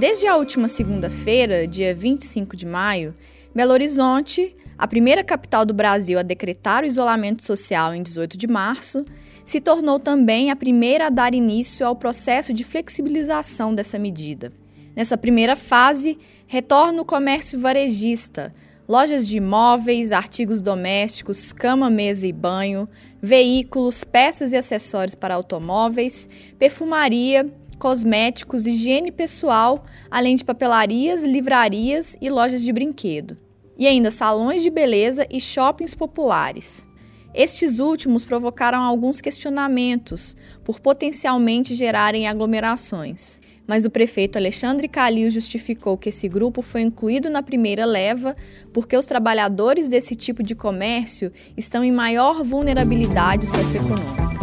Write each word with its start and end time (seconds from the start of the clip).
Desde 0.00 0.26
a 0.26 0.34
última 0.34 0.66
segunda-feira, 0.66 1.66
dia 1.66 1.94
25 1.94 2.56
de 2.56 2.64
maio, 2.64 3.12
Belo 3.54 3.74
Horizonte, 3.74 4.56
a 4.78 4.88
primeira 4.88 5.22
capital 5.22 5.66
do 5.66 5.74
Brasil 5.74 6.18
a 6.18 6.22
decretar 6.22 6.82
o 6.82 6.86
isolamento 6.86 7.44
social 7.44 7.94
em 7.94 8.02
18 8.02 8.38
de 8.38 8.46
março, 8.46 9.04
se 9.44 9.60
tornou 9.60 10.00
também 10.00 10.50
a 10.50 10.56
primeira 10.56 11.08
a 11.08 11.10
dar 11.10 11.34
início 11.34 11.86
ao 11.86 11.94
processo 11.94 12.54
de 12.54 12.64
flexibilização 12.64 13.74
dessa 13.74 13.98
medida. 13.98 14.50
Nessa 14.96 15.18
primeira 15.18 15.54
fase, 15.54 16.16
retorna 16.46 17.02
o 17.02 17.04
comércio 17.04 17.60
varejista, 17.60 18.54
lojas 18.88 19.28
de 19.28 19.36
imóveis, 19.36 20.12
artigos 20.12 20.62
domésticos, 20.62 21.52
cama, 21.52 21.90
mesa 21.90 22.26
e 22.26 22.32
banho, 22.32 22.88
veículos, 23.20 24.02
peças 24.02 24.52
e 24.52 24.56
acessórios 24.56 25.14
para 25.14 25.34
automóveis, 25.34 26.26
perfumaria, 26.58 27.52
cosméticos, 27.80 28.66
higiene 28.66 29.10
pessoal, 29.10 29.86
além 30.10 30.36
de 30.36 30.44
papelarias, 30.44 31.24
livrarias 31.24 32.14
e 32.20 32.28
lojas 32.28 32.60
de 32.60 32.70
brinquedo. 32.72 33.38
E 33.78 33.86
ainda 33.86 34.10
salões 34.10 34.62
de 34.62 34.68
beleza 34.68 35.26
e 35.30 35.40
shoppings 35.40 35.94
populares. 35.94 36.86
Estes 37.32 37.78
últimos 37.78 38.22
provocaram 38.24 38.82
alguns 38.82 39.20
questionamentos 39.20 40.36
por 40.62 40.78
potencialmente 40.78 41.74
gerarem 41.74 42.28
aglomerações. 42.28 43.40
Mas 43.66 43.84
o 43.84 43.90
prefeito 43.90 44.36
Alexandre 44.36 44.86
Calil 44.88 45.30
justificou 45.30 45.96
que 45.96 46.10
esse 46.10 46.28
grupo 46.28 46.60
foi 46.60 46.82
incluído 46.82 47.30
na 47.30 47.42
primeira 47.42 47.86
leva 47.86 48.36
porque 48.74 48.96
os 48.96 49.06
trabalhadores 49.06 49.88
desse 49.88 50.14
tipo 50.14 50.42
de 50.42 50.54
comércio 50.54 51.32
estão 51.56 51.82
em 51.82 51.92
maior 51.92 52.42
vulnerabilidade 52.42 53.46
socioeconômica. 53.46 54.39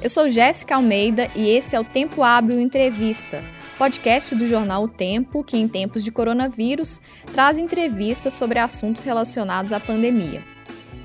Eu 0.00 0.08
sou 0.08 0.28
Jéssica 0.28 0.76
Almeida 0.76 1.28
e 1.34 1.50
esse 1.50 1.74
é 1.74 1.80
o 1.80 1.82
Tempo 1.82 2.22
Hábil 2.22 2.60
Entrevista, 2.60 3.42
podcast 3.76 4.32
do 4.32 4.46
jornal 4.46 4.84
O 4.84 4.88
Tempo, 4.88 5.42
que 5.42 5.56
em 5.56 5.66
tempos 5.66 6.04
de 6.04 6.12
coronavírus 6.12 7.00
traz 7.32 7.58
entrevistas 7.58 8.32
sobre 8.32 8.60
assuntos 8.60 9.02
relacionados 9.02 9.72
à 9.72 9.80
pandemia. 9.80 10.40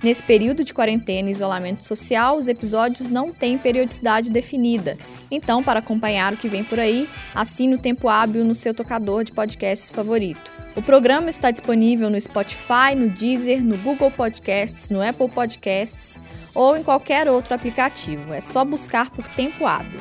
Nesse 0.03 0.22
período 0.22 0.63
de 0.63 0.75
quarentena 0.75 1.27
e 1.27 1.31
isolamento 1.31 1.83
social, 1.83 2.38
os 2.38 2.47
episódios 2.47 3.08
não 3.08 3.33
têm 3.33 3.58
periodicidade 3.58 4.30
definida. 4.30 4.95
Então, 5.31 5.63
para 5.63 5.80
acompanhar 5.80 6.33
o 6.33 6.38
que 6.38 6.47
vem 6.47 6.63
por 6.63 6.80
aí, 6.80 7.09
assine 7.33 7.73
o 7.73 7.80
Tempo 7.80 8.07
Hábil 8.07 8.45
no 8.45 8.53
seu 8.53 8.75
tocador 8.75 9.23
de 9.23 9.31
podcasts 9.31 9.89
favorito. 9.89 10.52
O 10.75 10.83
programa 10.83 11.31
está 11.31 11.50
disponível 11.50 12.11
no 12.11 12.22
Spotify, 12.22 12.94
no 12.95 13.09
Deezer, 13.09 13.63
no 13.63 13.78
Google 13.78 14.11
Podcasts, 14.11 14.91
no 14.91 15.02
Apple 15.02 15.30
Podcasts 15.30 16.19
ou 16.54 16.78
em 16.78 16.84
qualquer 16.84 17.28
outro 17.28 17.54
aplicativo. 17.54 18.34
É 18.34 18.42
só 18.42 18.64
buscar 18.64 19.09
por 19.09 19.28
tempo 19.28 19.66
hábil. 19.66 20.00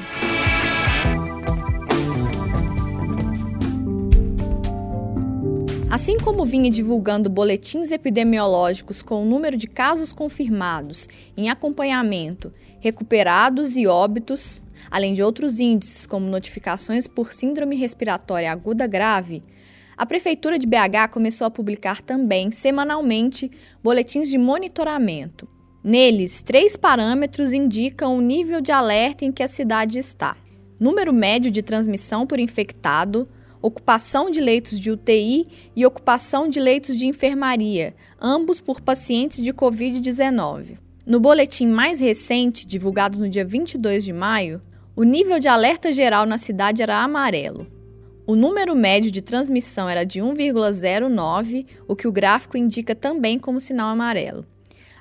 Assim 5.92 6.16
como 6.16 6.46
vinha 6.46 6.70
divulgando 6.70 7.28
boletins 7.28 7.90
epidemiológicos 7.90 9.02
com 9.02 9.22
o 9.22 9.26
número 9.26 9.58
de 9.58 9.66
casos 9.66 10.10
confirmados 10.10 11.06
em 11.36 11.50
acompanhamento, 11.50 12.50
recuperados 12.80 13.76
e 13.76 13.86
óbitos, 13.86 14.62
além 14.90 15.12
de 15.12 15.22
outros 15.22 15.60
índices 15.60 16.06
como 16.06 16.26
notificações 16.26 17.06
por 17.06 17.34
síndrome 17.34 17.76
respiratória 17.76 18.50
aguda 18.50 18.86
grave, 18.86 19.42
a 19.94 20.06
Prefeitura 20.06 20.58
de 20.58 20.66
BH 20.66 21.10
começou 21.10 21.46
a 21.46 21.50
publicar 21.50 22.00
também 22.00 22.50
semanalmente 22.50 23.50
boletins 23.84 24.30
de 24.30 24.38
monitoramento, 24.38 25.46
Neles, 25.84 26.42
três 26.42 26.76
parâmetros 26.76 27.52
indicam 27.52 28.16
o 28.16 28.20
nível 28.20 28.60
de 28.60 28.70
alerta 28.70 29.24
em 29.24 29.32
que 29.32 29.42
a 29.42 29.48
cidade 29.48 29.98
está: 29.98 30.36
número 30.78 31.12
médio 31.12 31.50
de 31.50 31.60
transmissão 31.60 32.24
por 32.24 32.38
infectado, 32.38 33.26
ocupação 33.60 34.30
de 34.30 34.40
leitos 34.40 34.78
de 34.78 34.92
UTI 34.92 35.44
e 35.74 35.84
ocupação 35.84 36.48
de 36.48 36.60
leitos 36.60 36.96
de 36.96 37.08
enfermaria, 37.08 37.94
ambos 38.20 38.60
por 38.60 38.80
pacientes 38.80 39.42
de 39.42 39.52
Covid-19. 39.52 40.78
No 41.04 41.18
boletim 41.18 41.66
mais 41.66 41.98
recente, 41.98 42.64
divulgado 42.64 43.18
no 43.18 43.28
dia 43.28 43.44
22 43.44 44.04
de 44.04 44.12
maio, 44.12 44.60
o 44.94 45.02
nível 45.02 45.40
de 45.40 45.48
alerta 45.48 45.92
geral 45.92 46.24
na 46.26 46.38
cidade 46.38 46.80
era 46.80 47.02
amarelo. 47.02 47.66
O 48.24 48.36
número 48.36 48.76
médio 48.76 49.10
de 49.10 49.20
transmissão 49.20 49.88
era 49.88 50.04
de 50.04 50.20
1,09, 50.20 51.66
o 51.88 51.96
que 51.96 52.06
o 52.06 52.12
gráfico 52.12 52.56
indica 52.56 52.94
também 52.94 53.36
como 53.36 53.60
sinal 53.60 53.88
amarelo. 53.88 54.46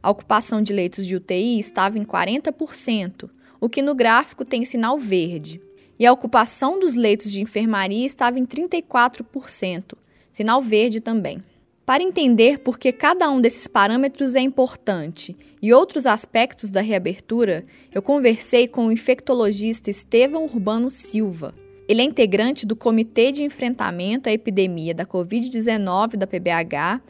A 0.03 0.09
ocupação 0.09 0.63
de 0.63 0.73
leitos 0.73 1.05
de 1.05 1.15
UTI 1.15 1.59
estava 1.59 1.99
em 1.99 2.03
40%, 2.03 3.29
o 3.59 3.69
que 3.69 3.81
no 3.81 3.93
gráfico 3.93 4.43
tem 4.43 4.65
sinal 4.65 4.97
verde. 4.97 5.61
E 5.99 6.05
a 6.07 6.11
ocupação 6.11 6.79
dos 6.79 6.95
leitos 6.95 7.31
de 7.31 7.41
enfermaria 7.41 8.05
estava 8.05 8.39
em 8.39 8.45
34%, 8.45 9.93
sinal 10.31 10.59
verde 10.59 10.99
também. 10.99 11.37
Para 11.85 12.01
entender 12.01 12.59
por 12.59 12.79
que 12.79 12.91
cada 12.91 13.29
um 13.29 13.39
desses 13.39 13.67
parâmetros 13.67 14.33
é 14.33 14.39
importante 14.39 15.35
e 15.61 15.71
outros 15.71 16.07
aspectos 16.07 16.71
da 16.71 16.81
reabertura, 16.81 17.61
eu 17.93 18.01
conversei 18.01 18.67
com 18.67 18.87
o 18.87 18.91
infectologista 18.91 19.91
Estevão 19.91 20.45
Urbano 20.45 20.89
Silva. 20.89 21.53
Ele 21.87 22.01
é 22.01 22.05
integrante 22.05 22.65
do 22.65 22.75
Comitê 22.75 23.31
de 23.31 23.43
Enfrentamento 23.43 24.29
à 24.29 24.31
Epidemia 24.31 24.95
da 24.95 25.05
Covid-19 25.05 26.15
da 26.15 26.25
PBH 26.25 27.01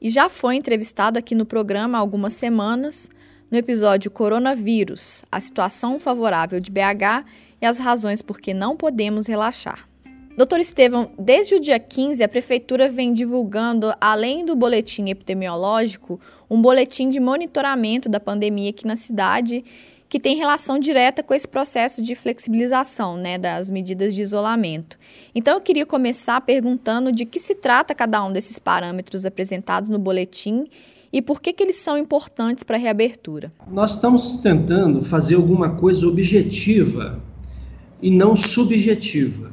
e 0.00 0.10
já 0.10 0.28
foi 0.28 0.56
entrevistado 0.56 1.18
aqui 1.18 1.34
no 1.34 1.44
programa 1.44 1.98
há 1.98 2.00
algumas 2.00 2.32
semanas, 2.32 3.08
no 3.50 3.56
episódio 3.56 4.10
Coronavírus, 4.10 5.24
a 5.32 5.40
situação 5.40 5.98
favorável 5.98 6.60
de 6.60 6.70
BH 6.70 7.24
e 7.60 7.66
as 7.66 7.78
razões 7.78 8.22
por 8.22 8.38
que 8.38 8.52
não 8.52 8.76
podemos 8.76 9.26
relaxar. 9.26 9.86
Doutor 10.36 10.60
Estevam, 10.60 11.10
desde 11.18 11.56
o 11.56 11.60
dia 11.60 11.80
15, 11.80 12.22
a 12.22 12.28
Prefeitura 12.28 12.88
vem 12.88 13.12
divulgando, 13.12 13.92
além 14.00 14.44
do 14.44 14.54
boletim 14.54 15.08
epidemiológico, 15.08 16.20
um 16.48 16.62
boletim 16.62 17.08
de 17.08 17.18
monitoramento 17.18 18.08
da 18.08 18.20
pandemia 18.20 18.70
aqui 18.70 18.86
na 18.86 18.94
cidade 18.94 19.64
que 20.08 20.18
tem 20.18 20.36
relação 20.36 20.78
direta 20.78 21.22
com 21.22 21.34
esse 21.34 21.46
processo 21.46 22.00
de 22.00 22.14
flexibilização 22.14 23.16
né, 23.16 23.36
das 23.36 23.68
medidas 23.68 24.14
de 24.14 24.22
isolamento. 24.22 24.98
Então, 25.34 25.54
eu 25.54 25.60
queria 25.60 25.84
começar 25.84 26.40
perguntando 26.40 27.12
de 27.12 27.26
que 27.26 27.38
se 27.38 27.54
trata 27.54 27.94
cada 27.94 28.24
um 28.24 28.32
desses 28.32 28.58
parâmetros 28.58 29.26
apresentados 29.26 29.90
no 29.90 29.98
boletim 29.98 30.66
e 31.12 31.20
por 31.20 31.40
que, 31.40 31.52
que 31.52 31.62
eles 31.62 31.76
são 31.76 31.96
importantes 31.96 32.64
para 32.64 32.76
a 32.76 32.80
reabertura. 32.80 33.52
Nós 33.70 33.94
estamos 33.94 34.38
tentando 34.38 35.02
fazer 35.02 35.34
alguma 35.34 35.70
coisa 35.70 36.06
objetiva 36.06 37.22
e 38.00 38.10
não 38.10 38.34
subjetiva. 38.34 39.52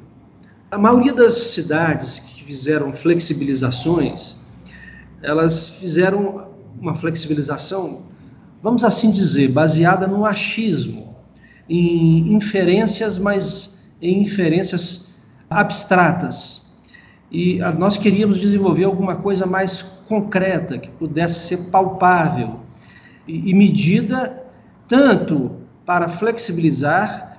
A 0.71 0.77
maioria 0.77 1.13
das 1.13 1.33
cidades 1.33 2.19
que 2.19 2.43
fizeram 2.43 2.93
flexibilizações, 2.93 4.37
elas 5.21 5.69
fizeram 5.69 6.47
uma 6.79 6.93
flexibilização 6.93 8.03
vamos 8.65 8.83
assim 8.83 9.11
dizer, 9.11 9.49
baseada 9.49 10.07
no 10.07 10.25
achismo, 10.25 11.15
em 11.69 12.33
inferências, 12.33 13.19
mas 13.19 13.87
em 14.01 14.23
inferências 14.23 15.19
abstratas. 15.47 16.75
E 17.31 17.59
nós 17.77 17.95
queríamos 17.95 18.39
desenvolver 18.39 18.85
alguma 18.85 19.17
coisa 19.17 19.45
mais 19.45 19.83
concreta, 19.83 20.79
que 20.79 20.89
pudesse 20.89 21.47
ser 21.47 21.69
palpável 21.69 22.61
e, 23.27 23.51
e 23.51 23.53
medida 23.53 24.43
tanto 24.87 25.51
para 25.85 26.09
flexibilizar 26.09 27.37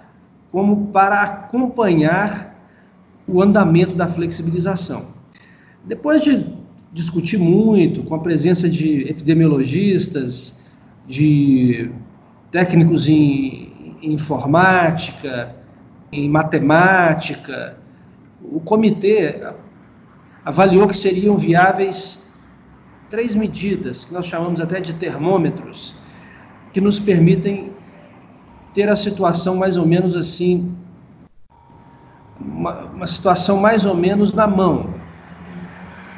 como 0.53 0.93
para 0.93 1.23
acompanhar 1.23 2.57
o 3.27 3.43
andamento 3.43 3.97
da 3.97 4.07
flexibilização. 4.07 5.07
Depois 5.85 6.23
de 6.23 6.47
discutir 6.93 7.37
muito 7.37 8.05
com 8.05 8.15
a 8.15 8.21
presença 8.21 8.71
de 8.71 9.09
epidemiologistas, 9.09 10.56
de 11.07 11.91
técnicos 12.51 13.09
em, 13.09 13.97
em 14.03 14.13
informática, 14.13 15.55
em 16.13 16.29
matemática. 16.29 17.77
O 18.43 18.61
comitê 18.61 19.43
avaliou 20.45 20.87
que 20.89 20.97
seriam 20.97 21.37
viáveis 21.37 22.39
três 23.09 23.35
medidas, 23.35 24.05
que 24.05 24.13
nós 24.13 24.27
chamamos 24.27 24.61
até 24.61 24.81
de 24.81 24.95
termômetros, 24.95 25.95
que 26.73 26.81
nos 26.81 26.99
permitem 26.99 27.73
ter 28.75 28.89
a 28.89 28.97
situação 28.97 29.57
mais 29.57 29.77
ou 29.77 29.87
menos 29.87 30.15
assim, 30.17 30.75
uma, 32.39 32.85
uma 32.85 33.07
situação 33.07 33.59
mais 33.59 33.85
ou 33.85 33.95
menos 33.95 34.33
na 34.35 34.47
mão. 34.47 34.95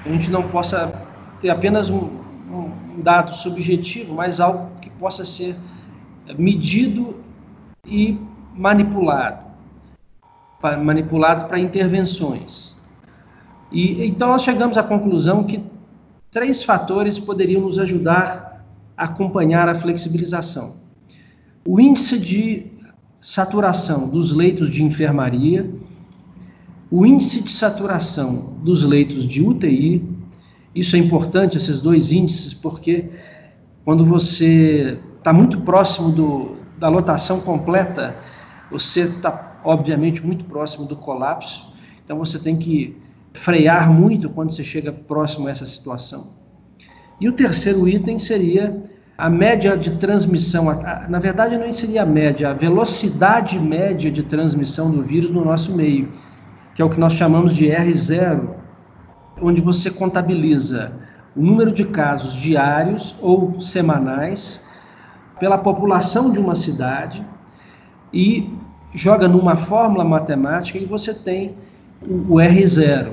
A 0.05 0.09
gente 0.09 0.31
não 0.31 0.43
possa 0.49 1.07
ter 1.41 1.51
apenas 1.51 1.91
um, 1.91 2.09
um 2.51 3.01
dado 3.01 3.35
subjetivo, 3.35 4.15
mas 4.15 4.41
algo 4.41 4.71
possa 4.99 5.25
ser 5.25 5.57
medido 6.37 7.17
e 7.87 8.19
manipulado, 8.55 9.47
manipulado 10.83 11.47
para 11.47 11.59
intervenções. 11.59 12.77
E 13.71 14.05
então 14.07 14.29
nós 14.29 14.43
chegamos 14.43 14.77
à 14.77 14.83
conclusão 14.83 15.45
que 15.45 15.63
três 16.31 16.63
fatores 16.63 17.19
poderiam 17.19 17.63
nos 17.63 17.79
ajudar 17.79 18.65
a 18.97 19.05
acompanhar 19.05 19.69
a 19.69 19.75
flexibilização. 19.75 20.77
o 21.65 21.79
índice 21.79 22.19
de 22.19 22.67
saturação 23.21 24.09
dos 24.09 24.33
leitos 24.33 24.71
de 24.71 24.83
enfermaria, 24.83 25.71
o 26.91 27.05
índice 27.05 27.43
de 27.43 27.51
saturação 27.51 28.55
dos 28.63 28.83
leitos 28.83 29.27
de 29.27 29.43
UTI. 29.43 30.03
Isso 30.75 30.97
é 30.97 30.99
importante, 30.99 31.59
esses 31.59 31.81
dois 31.81 32.11
índices, 32.11 32.55
porque 32.55 33.11
quando 33.89 34.05
você 34.05 34.99
está 35.17 35.33
muito 35.33 35.63
próximo 35.63 36.13
do, 36.13 36.57
da 36.77 36.91
lotação 36.91 37.41
completa, 37.41 38.15
você 38.71 39.05
está, 39.05 39.57
obviamente, 39.65 40.23
muito 40.23 40.45
próximo 40.45 40.85
do 40.85 40.95
colapso. 40.95 41.73
Então, 42.05 42.19
você 42.19 42.39
tem 42.39 42.59
que 42.59 43.01
frear 43.33 43.91
muito 43.91 44.29
quando 44.29 44.51
você 44.51 44.63
chega 44.63 44.93
próximo 44.93 45.49
a 45.49 45.53
essa 45.53 45.65
situação. 45.65 46.35
E 47.19 47.31
o 47.31 47.33
terceiro 47.33 47.89
item 47.89 48.19
seria 48.19 48.79
a 49.17 49.31
média 49.31 49.75
de 49.75 49.93
transmissão, 49.93 50.67
na 51.09 51.19
verdade 51.19 51.57
não 51.57 51.73
seria 51.73 52.03
a 52.03 52.07
média, 52.07 52.51
a 52.51 52.53
velocidade 52.53 53.59
média 53.59 54.11
de 54.11 54.23
transmissão 54.23 54.91
do 54.91 55.03
vírus 55.03 55.31
no 55.31 55.43
nosso 55.43 55.75
meio, 55.75 56.13
que 56.75 56.83
é 56.83 56.85
o 56.85 56.91
que 56.91 57.01
nós 57.01 57.15
chamamos 57.15 57.55
de 57.55 57.69
R0, 57.69 58.51
onde 59.41 59.63
você 59.63 59.91
contabiliza 59.91 61.08
o 61.39 61.41
número 61.41 61.71
de 61.71 61.85
casos 61.85 62.35
diários 62.35 63.15
ou 63.23 63.61
semanais 63.61 64.67
pela 65.39 65.57
população 65.57 66.33
de 66.33 66.41
uma 66.41 66.57
cidade 66.57 67.25
e 68.13 68.53
joga 68.93 69.29
numa 69.29 69.55
fórmula 69.55 70.05
matemática 70.05 70.79
e 70.79 70.85
você 70.85 71.15
tem 71.15 71.55
o 72.03 72.35
R0. 72.35 73.13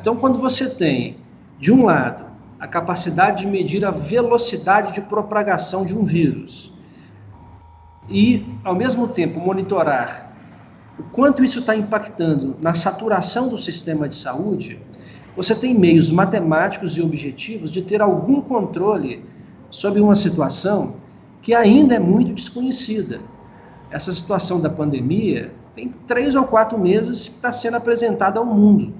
Então, 0.00 0.16
quando 0.16 0.40
você 0.40 0.68
tem, 0.68 1.18
de 1.60 1.72
um 1.72 1.84
lado, 1.84 2.24
a 2.58 2.66
capacidade 2.66 3.42
de 3.42 3.46
medir 3.46 3.84
a 3.84 3.92
velocidade 3.92 4.92
de 4.92 5.00
propagação 5.00 5.86
de 5.86 5.96
um 5.96 6.04
vírus 6.04 6.72
e, 8.08 8.44
ao 8.64 8.74
mesmo 8.74 9.06
tempo, 9.06 9.38
monitorar 9.38 10.34
o 10.98 11.04
quanto 11.04 11.44
isso 11.44 11.60
está 11.60 11.76
impactando 11.76 12.56
na 12.60 12.74
saturação 12.74 13.48
do 13.48 13.58
sistema 13.58 14.08
de 14.08 14.16
saúde, 14.16 14.80
você 15.36 15.54
tem 15.54 15.74
meios 15.74 16.10
matemáticos 16.10 16.96
e 16.96 17.02
objetivos 17.02 17.72
de 17.72 17.82
ter 17.82 18.00
algum 18.00 18.40
controle 18.40 19.24
sobre 19.70 20.00
uma 20.00 20.14
situação 20.14 20.94
que 21.42 21.52
ainda 21.52 21.96
é 21.96 21.98
muito 21.98 22.32
desconhecida. 22.32 23.20
Essa 23.90 24.12
situação 24.12 24.60
da 24.60 24.70
pandemia 24.70 25.52
tem 25.74 25.92
três 26.06 26.36
ou 26.36 26.44
quatro 26.44 26.78
meses 26.78 27.28
que 27.28 27.34
está 27.36 27.52
sendo 27.52 27.76
apresentada 27.76 28.38
ao 28.38 28.46
mundo. 28.46 28.94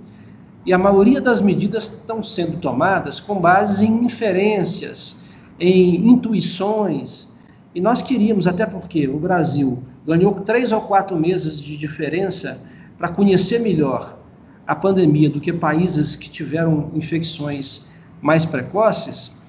E 0.66 0.72
a 0.72 0.78
maioria 0.78 1.20
das 1.20 1.40
medidas 1.40 1.92
estão 1.92 2.22
sendo 2.22 2.58
tomadas 2.58 3.20
com 3.20 3.40
base 3.40 3.86
em 3.86 4.04
inferências, 4.04 5.22
em 5.60 6.08
intuições. 6.08 7.28
E 7.74 7.80
nós 7.80 8.02
queríamos, 8.02 8.46
até 8.46 8.66
porque 8.66 9.06
o 9.06 9.18
Brasil 9.18 9.82
ganhou 10.04 10.32
três 10.40 10.72
ou 10.72 10.80
quatro 10.80 11.16
meses 11.16 11.60
de 11.60 11.76
diferença 11.76 12.60
para 12.98 13.08
conhecer 13.08 13.60
melhor 13.60 14.23
a 14.66 14.74
pandemia 14.74 15.28
do 15.28 15.40
que 15.40 15.52
países 15.52 16.16
que 16.16 16.30
tiveram 16.30 16.90
infecções 16.94 17.90
mais 18.20 18.44
precoces, 18.44 19.42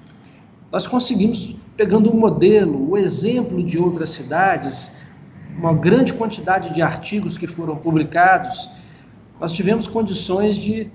nós 0.70 0.86
conseguimos, 0.86 1.56
pegando 1.76 2.10
um 2.10 2.16
modelo, 2.18 2.90
o 2.90 2.98
exemplo 2.98 3.62
de 3.62 3.78
outras 3.78 4.10
cidades, 4.10 4.92
uma 5.56 5.72
grande 5.72 6.12
quantidade 6.12 6.74
de 6.74 6.82
artigos 6.82 7.38
que 7.38 7.46
foram 7.46 7.76
publicados, 7.76 8.68
nós 9.40 9.52
tivemos 9.52 9.86
condições 9.86 10.56
de 10.56 10.90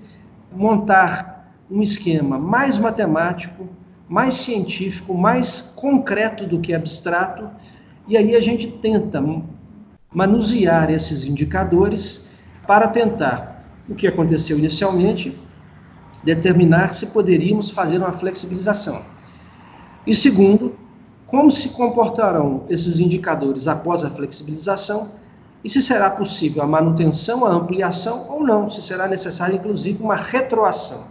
montar 0.52 1.52
um 1.70 1.82
esquema 1.82 2.38
mais 2.38 2.78
matemático, 2.78 3.68
mais 4.08 4.34
científico, 4.34 5.14
mais 5.14 5.74
concreto 5.76 6.46
do 6.46 6.60
que 6.60 6.74
abstrato, 6.74 7.48
e 8.06 8.16
aí 8.16 8.36
a 8.36 8.40
gente 8.40 8.68
tenta 8.68 9.22
manusear 10.12 10.90
esses 10.90 11.24
indicadores 11.24 12.28
para 12.66 12.88
tentar, 12.88 13.51
o 13.92 13.94
que 13.94 14.06
aconteceu 14.06 14.58
inicialmente, 14.58 15.38
determinar 16.24 16.94
se 16.94 17.06
poderíamos 17.06 17.70
fazer 17.70 17.98
uma 17.98 18.12
flexibilização. 18.12 19.02
E 20.06 20.14
segundo, 20.14 20.74
como 21.26 21.50
se 21.50 21.70
comportarão 21.70 22.64
esses 22.68 22.98
indicadores 23.00 23.68
após 23.68 24.04
a 24.04 24.10
flexibilização 24.10 25.12
e 25.64 25.70
se 25.70 25.80
será 25.80 26.10
possível 26.10 26.62
a 26.62 26.66
manutenção, 26.66 27.44
a 27.44 27.50
ampliação 27.50 28.26
ou 28.28 28.44
não, 28.44 28.68
se 28.68 28.82
será 28.82 29.06
necessário 29.06 29.56
inclusive 29.56 30.02
uma 30.02 30.16
retroação. 30.16 31.06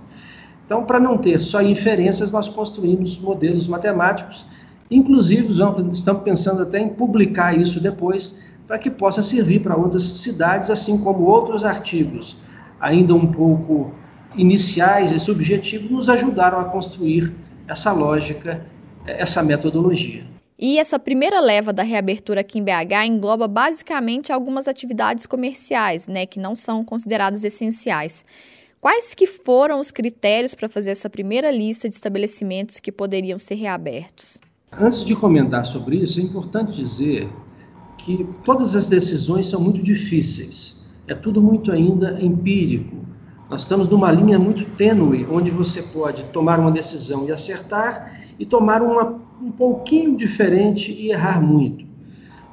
Então, 0.66 0.84
para 0.84 1.00
não 1.00 1.18
ter 1.18 1.40
só 1.40 1.62
inferências, 1.62 2.32
nós 2.32 2.48
construímos 2.48 3.18
modelos 3.18 3.68
matemáticos, 3.68 4.46
inclusive 4.90 5.54
estamos 5.92 6.24
pensando 6.24 6.62
até 6.64 6.80
em 6.80 6.90
publicar 6.90 7.58
isso 7.58 7.80
depois, 7.80 8.40
para 8.68 8.78
que 8.78 8.90
possa 8.90 9.22
servir 9.22 9.60
para 9.62 9.76
outras 9.76 10.04
cidades, 10.04 10.70
assim 10.70 10.98
como 10.98 11.26
outros 11.26 11.66
artigos, 11.66 12.38
ainda 12.82 13.14
um 13.14 13.32
pouco 13.32 13.94
iniciais 14.36 15.12
e 15.12 15.20
subjetivos, 15.20 15.90
nos 15.90 16.10
ajudaram 16.10 16.60
a 16.60 16.66
construir 16.66 17.34
essa 17.68 17.92
lógica, 17.92 18.66
essa 19.06 19.44
metodologia. 19.44 20.26
E 20.58 20.78
essa 20.78 21.00
primeira 21.00 21.40
leva 21.40 21.74
da 21.74 21.84
reabertura 21.84 22.42
aqui 22.42 22.60
em 22.60 22.64
BH 22.64 23.06
engloba 23.08 23.48
basicamente 23.48 24.32
algumas 24.32 24.68
atividades 24.68 25.26
comerciais, 25.26 26.08
né, 26.08 26.26
que 26.26 26.40
não 26.40 26.56
são 26.56 26.84
consideradas 26.84 27.44
essenciais. 27.44 28.24
Quais 28.80 29.14
que 29.14 29.28
foram 29.28 29.80
os 29.80 29.92
critérios 29.92 30.56
para 30.56 30.70
fazer 30.70 30.92
essa 30.92 31.10
primeira 31.10 31.52
lista 31.52 31.88
de 31.88 31.96
estabelecimentos 31.96 32.80
que 32.80 32.92
poderiam 32.92 33.38
ser 33.38 33.56
reabertos? 33.56 34.40
Antes 34.72 35.04
de 35.04 35.16
comentar 35.16 35.66
sobre 35.66 35.98
isso, 35.98 36.20
é 36.20 36.24
importante 36.24 36.74
dizer 36.74 37.30
que 37.98 38.28
todas 38.44 38.76
as 38.76 38.88
decisões 38.88 39.48
são 39.48 39.60
muito 39.62 39.84
difíceis. 39.84 40.81
É 41.12 41.14
tudo 41.14 41.42
muito 41.42 41.74
ainda 41.74 42.18
empírico. 42.22 42.96
Nós 43.50 43.64
estamos 43.64 43.86
numa 43.86 44.10
linha 44.10 44.40
muito 44.40 44.64
tênue, 44.78 45.28
onde 45.30 45.52
você 45.52 45.82
pode 45.82 46.24
tomar 46.32 46.58
uma 46.58 46.72
decisão 46.72 47.28
e 47.28 47.34
acertar, 47.34 48.18
e 48.40 48.46
tomar 48.46 48.82
uma 48.82 49.20
um 49.42 49.52
pouquinho 49.52 50.16
diferente 50.16 50.90
e 50.90 51.12
errar 51.12 51.42
muito. 51.42 51.84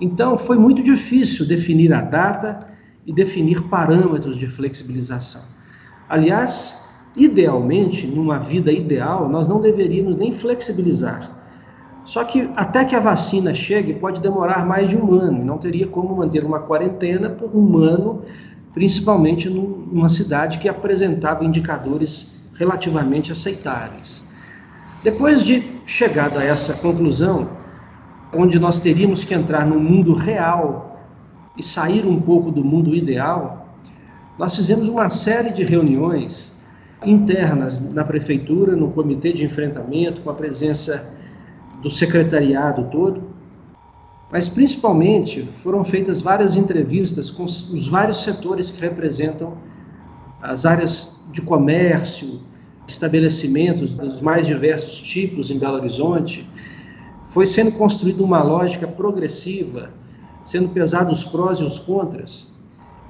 Então, 0.01 0.37
foi 0.37 0.59
muito 0.59 0.83
difícil 0.83 1.47
definir 1.47 1.93
a 1.93 2.01
data 2.01 2.67
e 3.07 3.13
definir 3.13 3.63
parâmetros 3.69 4.37
de 4.37 4.49
flexibilização. 4.49 5.43
Aliás, 6.09 6.85
idealmente, 7.15 8.09
numa 8.09 8.39
vida 8.39 8.73
ideal, 8.73 9.29
nós 9.29 9.47
não 9.47 9.61
deveríamos 9.61 10.17
nem 10.17 10.33
flexibilizar. 10.33 11.38
Só 12.09 12.25
que 12.25 12.49
até 12.57 12.87
que 12.87 12.97
a 12.97 13.01
vacina 13.01 13.55
chegue 13.55 13.93
pode 13.93 14.23
demorar 14.23 14.65
mais 14.65 14.89
de 14.89 14.97
um 14.97 15.13
ano, 15.13 15.45
não 15.45 15.59
teria 15.59 15.87
como 15.87 16.17
manter 16.17 16.43
uma 16.43 16.61
quarentena 16.61 17.29
por 17.29 17.55
um 17.55 17.77
ano, 17.77 18.23
principalmente 18.73 19.51
numa 19.51 20.09
cidade 20.09 20.59
que 20.59 20.71
apresentava 20.71 21.45
indicadores 21.45 22.49
relativamente 22.55 23.31
aceitáveis. 23.31 24.25
Depois 25.05 25.45
de 25.45 25.63
chegado 25.85 26.39
a 26.39 26.45
essa 26.45 26.79
conclusão, 26.79 27.51
onde 28.35 28.59
nós 28.59 28.81
teríamos 28.81 29.23
que 29.23 29.35
entrar 29.35 29.67
no 29.67 29.79
mundo 29.79 30.15
real 30.15 31.05
e 31.59 31.63
sair 31.63 32.07
um 32.07 32.19
pouco 32.19 32.51
do 32.51 32.65
mundo 32.65 32.95
ideal, 32.95 33.77
nós 34.39 34.57
fizemos 34.57 34.89
uma 34.89 35.11
série 35.11 35.53
de 35.53 35.63
reuniões 35.63 36.57
internas 37.05 37.83
na 37.93 38.03
prefeitura, 38.03 38.75
no 38.75 38.91
comitê 38.93 39.31
de 39.31 39.45
enfrentamento, 39.45 40.23
com 40.23 40.31
a 40.31 40.35
presença 40.35 41.18
do 41.83 41.91
secretariado 41.91 42.89
todo, 42.91 43.23
mas 44.31 44.49
principalmente 44.49 45.43
foram 45.57 45.83
feitas 45.83 46.21
várias 46.21 46.57
entrevistas 46.57 47.31
com 47.31 47.45
os 47.45 47.89
vários 47.89 48.23
setores 48.23 48.71
que 48.71 48.81
representam 48.81 49.57
as 50.43 50.67
áreas 50.67 51.27
de 51.33 51.41
comércio, 51.41 52.41
estabelecimentos 52.87 53.93
dos 53.93 54.21
mais 54.21 54.47
diversos 54.47 55.01
tipos 55.01 55.51
em 55.51 55.59
Belo 55.59 55.75
Horizonte, 55.75 56.49
foi 57.23 57.45
sendo 57.45 57.73
construída 57.73 58.23
uma 58.23 58.43
lógica 58.43 58.87
progressiva, 58.87 59.91
sendo 60.45 60.71
pesados 60.71 61.23
os 61.23 61.25
prós 61.25 61.59
e 61.59 61.65
os 61.65 61.79
contras. 61.79 62.49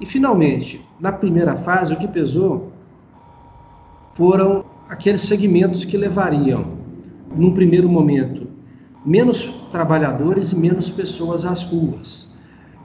E, 0.01 0.05
finalmente, 0.05 0.85
na 0.99 1.11
primeira 1.11 1.55
fase, 1.55 1.93
o 1.93 1.97
que 1.97 2.07
pesou 2.07 2.71
foram 4.13 4.65
aqueles 4.89 5.21
segmentos 5.21 5.85
que 5.85 5.95
levariam, 5.95 6.77
num 7.33 7.53
primeiro 7.53 7.87
momento, 7.87 8.48
menos 9.05 9.43
trabalhadores 9.71 10.51
e 10.51 10.55
menos 10.55 10.89
pessoas 10.89 11.45
às 11.45 11.63
ruas. 11.63 12.27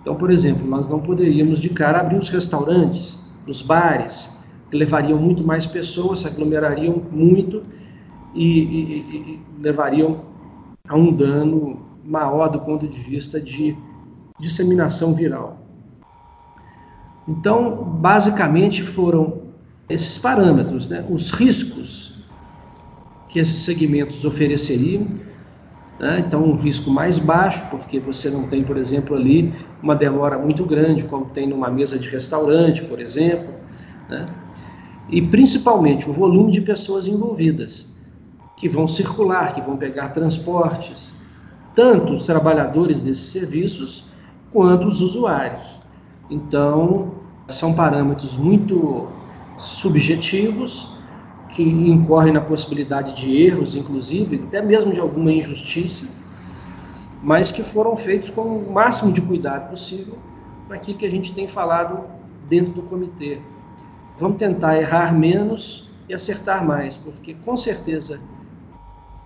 Então, 0.01 0.15
por 0.15 0.31
exemplo, 0.31 0.67
nós 0.67 0.89
não 0.89 1.01
poderíamos 1.01 1.59
de 1.59 1.71
cara 1.71 2.01
abrir 2.01 2.19
os 2.19 2.29
restaurantes, 2.29 3.19
os 3.47 3.63
bares, 3.63 4.39
que 4.71 4.77
levariam 4.77 5.19
muito 5.19 5.43
mais 5.45 5.67
pessoas, 5.67 6.21
se 6.21 6.27
aglomerariam 6.27 7.03
muito 7.11 7.63
e, 8.35 8.61
e, 8.61 8.83
e 8.83 9.43
levariam 9.61 10.21
a 10.87 10.97
um 10.97 11.13
dano 11.13 11.79
maior 12.05 12.49
do 12.49 12.61
ponto 12.61 12.87
de 12.87 12.99
vista 12.99 13.41
de 13.41 13.77
disseminação 14.39 15.15
viral. 15.15 15.59
Então, 17.27 17.85
basicamente 18.01 18.83
foram 18.83 19.45
esses 19.89 20.19
parâmetros, 20.19 20.89
né? 20.89 21.05
os 21.09 21.31
riscos 21.31 22.23
que 23.29 23.39
esses 23.39 23.65
segmentos 23.65 24.25
ofereceriam, 24.25 25.07
Né? 25.99 26.25
Então, 26.27 26.43
um 26.43 26.57
risco 26.57 26.91
mais 26.91 27.19
baixo, 27.19 27.65
porque 27.71 28.01
você 28.01 28.29
não 28.29 28.45
tem, 28.45 28.63
por 28.65 28.77
exemplo, 28.77 29.17
ali 29.17 29.55
uma 29.83 29.95
demora 29.95 30.39
muito 30.39 30.65
grande, 30.65 31.05
como 31.05 31.27
tem 31.27 31.47
numa 31.47 31.71
mesa 31.71 31.99
de 31.99 32.09
restaurante, 32.09 32.83
por 32.85 33.01
exemplo. 33.01 33.55
Né? 34.09 34.27
E 35.09 35.23
principalmente 35.23 36.09
o 36.09 36.13
volume 36.13 36.51
de 36.51 36.61
pessoas 36.61 37.07
envolvidas, 37.07 37.93
que 38.57 38.69
vão 38.69 38.87
circular, 38.87 39.55
que 39.55 39.61
vão 39.61 39.77
pegar 39.77 40.09
transportes, 40.09 41.15
tanto 41.75 42.15
os 42.15 42.25
trabalhadores 42.25 43.01
desses 43.01 43.31
serviços 43.31 44.05
quanto 44.53 44.87
os 44.87 45.01
usuários. 45.01 45.81
Então, 46.31 47.13
são 47.49 47.75
parâmetros 47.75 48.37
muito 48.37 49.09
subjetivos 49.57 50.95
que 51.55 51.63
incorrem 51.63 52.33
na 52.33 52.41
possibilidade 52.41 53.15
de 53.15 53.41
erros, 53.41 53.77
inclusive, 53.77 54.43
até 54.47 54.61
mesmo 54.61 54.93
de 54.93 54.99
alguma 54.99 55.31
injustiça, 55.33 56.07
mas 57.23 57.53
que 57.53 57.63
foram 57.63 57.97
feitos 57.97 58.29
com 58.29 58.43
o 58.43 58.73
máximo 58.73 59.13
de 59.13 59.23
cuidado 59.23 59.71
possível 59.71 60.19
naquilo 60.69 60.99
que 60.99 61.07
a 61.07 61.11
gente 61.11 61.33
tem 61.33 61.47
falado 61.47 62.05
dentro 62.49 62.73
do 62.73 62.83
comitê. 62.83 63.41
Vamos 64.19 64.37
tentar 64.37 64.77
errar 64.77 65.15
menos 65.15 65.89
e 66.09 66.15
acertar 66.15 66.67
mais, 66.67 66.97
porque 66.97 67.35
com 67.35 67.57
certeza 67.57 68.21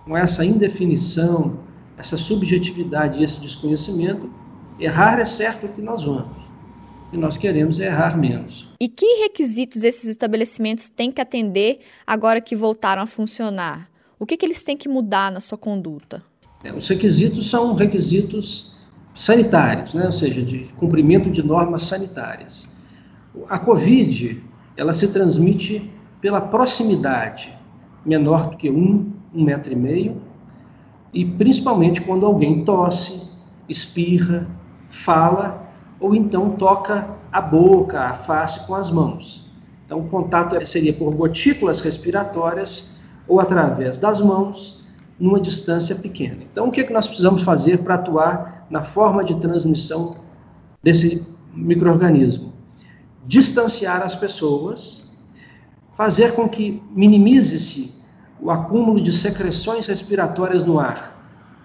com 0.05 0.15
essa 0.15 0.45
indefinição, 0.45 1.59
essa 1.97 2.15
subjetividade 2.15 3.19
e 3.19 3.23
esse 3.23 3.41
desconhecimento, 3.41 4.29
errar 4.79 5.19
é 5.19 5.25
certo 5.25 5.67
que 5.67 5.81
nós 5.81 6.03
vamos 6.03 6.49
e 7.11 7.17
nós 7.17 7.37
queremos 7.37 7.79
errar 7.79 8.17
menos. 8.17 8.71
E 8.79 8.87
que 8.87 9.05
requisitos 9.23 9.83
esses 9.83 10.09
estabelecimentos 10.09 10.89
têm 10.89 11.11
que 11.11 11.21
atender 11.21 11.79
agora 12.05 12.39
que 12.39 12.55
voltaram 12.55 13.01
a 13.01 13.07
funcionar? 13.07 13.89
O 14.19 14.25
que, 14.25 14.37
que 14.37 14.45
eles 14.45 14.63
têm 14.63 14.77
que 14.77 14.89
mudar 14.89 15.31
na 15.31 15.39
sua 15.39 15.57
conduta? 15.57 16.21
É, 16.63 16.73
os 16.73 16.87
requisitos 16.87 17.49
são 17.49 17.73
requisitos 17.73 18.75
sanitários, 19.13 19.93
né? 19.93 20.05
ou 20.05 20.11
seja, 20.11 20.41
de 20.41 20.65
cumprimento 20.77 21.29
de 21.29 21.41
normas 21.43 21.83
sanitárias. 21.83 22.69
A 23.49 23.57
Covid, 23.57 24.43
ela 24.75 24.93
se 24.93 25.07
transmite 25.11 25.89
pela 26.21 26.41
proximidade, 26.41 27.57
menor 28.05 28.49
do 28.49 28.57
que 28.57 28.69
um, 28.69 29.11
um 29.33 29.43
metro 29.43 29.71
e 29.71 29.75
meio, 29.75 30.21
e 31.13 31.25
principalmente 31.25 32.01
quando 32.01 32.25
alguém 32.25 32.63
tosse, 32.63 33.29
espirra, 33.67 34.47
fala 34.89 35.58
ou 35.99 36.15
então 36.15 36.51
toca 36.51 37.09
a 37.31 37.41
boca, 37.41 38.01
a 38.01 38.13
face 38.13 38.65
com 38.65 38.75
as 38.75 38.89
mãos. 38.89 39.45
Então, 39.85 39.99
o 39.99 40.09
contato 40.09 40.55
seria 40.65 40.93
por 40.93 41.13
gotículas 41.13 41.81
respiratórias 41.81 42.91
ou 43.27 43.39
através 43.39 43.97
das 43.97 44.21
mãos, 44.21 44.85
numa 45.19 45.39
distância 45.39 45.95
pequena. 45.95 46.43
Então, 46.49 46.67
o 46.67 46.71
que, 46.71 46.79
é 46.79 46.83
que 46.83 46.93
nós 46.93 47.07
precisamos 47.07 47.43
fazer 47.43 47.79
para 47.79 47.95
atuar 47.95 48.65
na 48.69 48.83
forma 48.83 49.23
de 49.23 49.35
transmissão 49.35 50.17
desse 50.81 51.27
microorganismo? 51.53 52.53
Distanciar 53.25 54.01
as 54.01 54.15
pessoas, 54.15 55.11
fazer 55.93 56.33
com 56.33 56.47
que 56.47 56.81
minimize-se 56.91 57.99
o 58.39 58.49
acúmulo 58.49 59.01
de 59.01 59.11
secreções 59.11 59.85
respiratórias 59.85 60.63
no 60.63 60.79
ar 60.79 61.15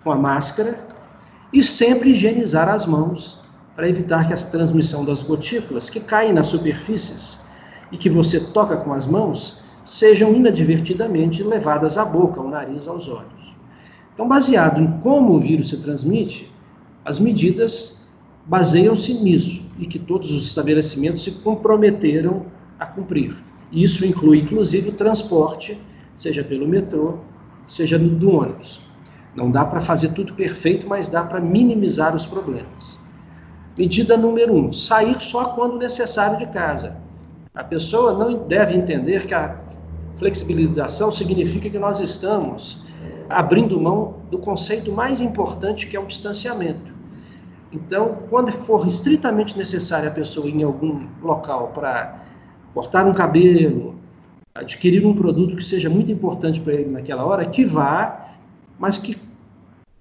com 0.03 0.11
a 0.11 0.17
máscara 0.17 0.88
e 1.53 1.62
sempre 1.62 2.11
higienizar 2.11 2.69
as 2.69 2.85
mãos 2.85 3.44
para 3.75 3.88
evitar 3.88 4.26
que 4.26 4.33
essa 4.33 4.47
transmissão 4.47 5.04
das 5.04 5.23
gotículas 5.23 5.90
que 5.90 6.00
caem 6.00 6.33
nas 6.33 6.49
superfícies 6.49 7.40
e 7.90 7.97
que 7.97 8.09
você 8.09 8.40
toca 8.40 8.76
com 8.76 8.93
as 8.93 9.07
mãos 9.07 9.62
sejam 9.85 10.33
inadvertidamente 10.33 11.43
levadas 11.43 11.99
à 11.99 12.04
boca, 12.04 12.40
ao 12.40 12.49
nariz, 12.49 12.88
aos 12.88 13.09
olhos. 13.09 13.57
Então, 14.14 14.28
baseado 14.28 14.81
em 14.81 14.99
como 15.00 15.35
o 15.35 15.40
vírus 15.40 15.69
se 15.69 15.76
transmite, 15.76 16.50
as 17.04 17.19
medidas 17.19 18.09
baseiam-se 18.47 19.14
nisso 19.14 19.62
e 19.78 19.87
que 19.87 19.99
todos 19.99 20.31
os 20.31 20.47
estabelecimentos 20.47 21.25
se 21.25 21.33
comprometeram 21.33 22.47
a 22.78 22.87
cumprir. 22.87 23.35
Isso 23.73 24.07
inclui, 24.07 24.40
inclusive, 24.40 24.90
o 24.90 24.93
transporte, 24.93 25.81
seja 26.16 26.45
pelo 26.45 26.66
metrô, 26.66 27.19
seja 27.66 27.99
do 27.99 28.31
ônibus. 28.31 28.81
Não 29.35 29.50
dá 29.50 29.64
para 29.64 29.81
fazer 29.81 30.11
tudo 30.11 30.33
perfeito, 30.35 30.88
mas 30.88 31.09
dá 31.09 31.25
para 31.25 31.40
minimizar 31.40 32.14
os 32.14 32.25
problemas. 32.25 33.00
Medida 33.76 34.16
número 34.16 34.54
um: 34.54 34.73
sair 34.73 35.16
só 35.23 35.47
quando 35.54 35.76
necessário 35.76 36.38
de 36.38 36.47
casa. 36.47 36.97
A 37.54 37.62
pessoa 37.62 38.12
não 38.12 38.47
deve 38.47 38.75
entender 38.75 39.26
que 39.26 39.35
a 39.35 39.61
flexibilização 40.16 41.11
significa 41.11 41.69
que 41.69 41.78
nós 41.78 42.00
estamos 42.00 42.85
abrindo 43.28 43.81
mão 43.81 44.16
do 44.31 44.38
conceito 44.38 44.93
mais 44.93 45.21
importante 45.21 45.87
que 45.87 45.97
é 45.97 46.00
o 46.00 46.07
distanciamento. 46.07 46.93
Então, 47.73 48.19
quando 48.31 48.52
for 48.52 48.87
estritamente 48.87 49.59
necessário 49.59 50.09
a 50.09 50.12
pessoa 50.12 50.47
ir 50.47 50.54
em 50.54 50.62
algum 50.62 51.07
local 51.21 51.73
para 51.75 52.23
cortar 52.73 53.04
um 53.07 53.12
cabelo, 53.12 53.97
adquirir 54.54 55.04
um 55.04 55.14
produto 55.14 55.57
que 55.57 55.64
seja 55.64 55.90
muito 55.90 56.12
importante 56.12 56.61
para 56.61 56.75
ele 56.75 56.90
naquela 56.90 57.25
hora, 57.25 57.45
que 57.45 57.64
vá, 57.64 58.28
mas 58.78 58.99
que 58.99 59.16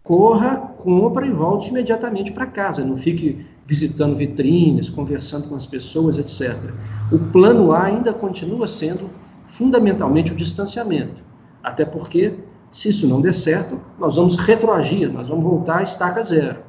corra, 0.04 0.58
compra 0.58 1.26
e 1.26 1.32
volte 1.32 1.70
imediatamente 1.70 2.32
para 2.32 2.46
casa. 2.46 2.86
Não 2.86 2.98
fique 2.98 3.46
visitando 3.66 4.16
vitrines, 4.16 4.90
conversando 4.90 5.48
com 5.48 5.56
as 5.56 5.66
pessoas, 5.66 6.18
etc. 6.18 6.72
O 7.12 7.20
plano 7.20 7.72
A 7.72 7.84
ainda 7.84 8.14
continua 8.14 8.68
sendo 8.68 9.10
fundamentalmente 9.48 10.34
o 10.34 10.36
distanciamento. 10.36 11.24
Até 11.64 11.86
porque, 11.86 12.34
se 12.70 12.90
isso 12.90 13.08
não 13.08 13.22
der 13.22 13.34
certo, 13.34 13.80
nós 13.98 14.16
vamos 14.16 14.36
retroagir, 14.36 15.12
nós 15.12 15.30
vamos 15.30 15.44
voltar 15.44 15.80
à 15.80 15.84
estaca 15.84 16.22
zero. 16.24 16.60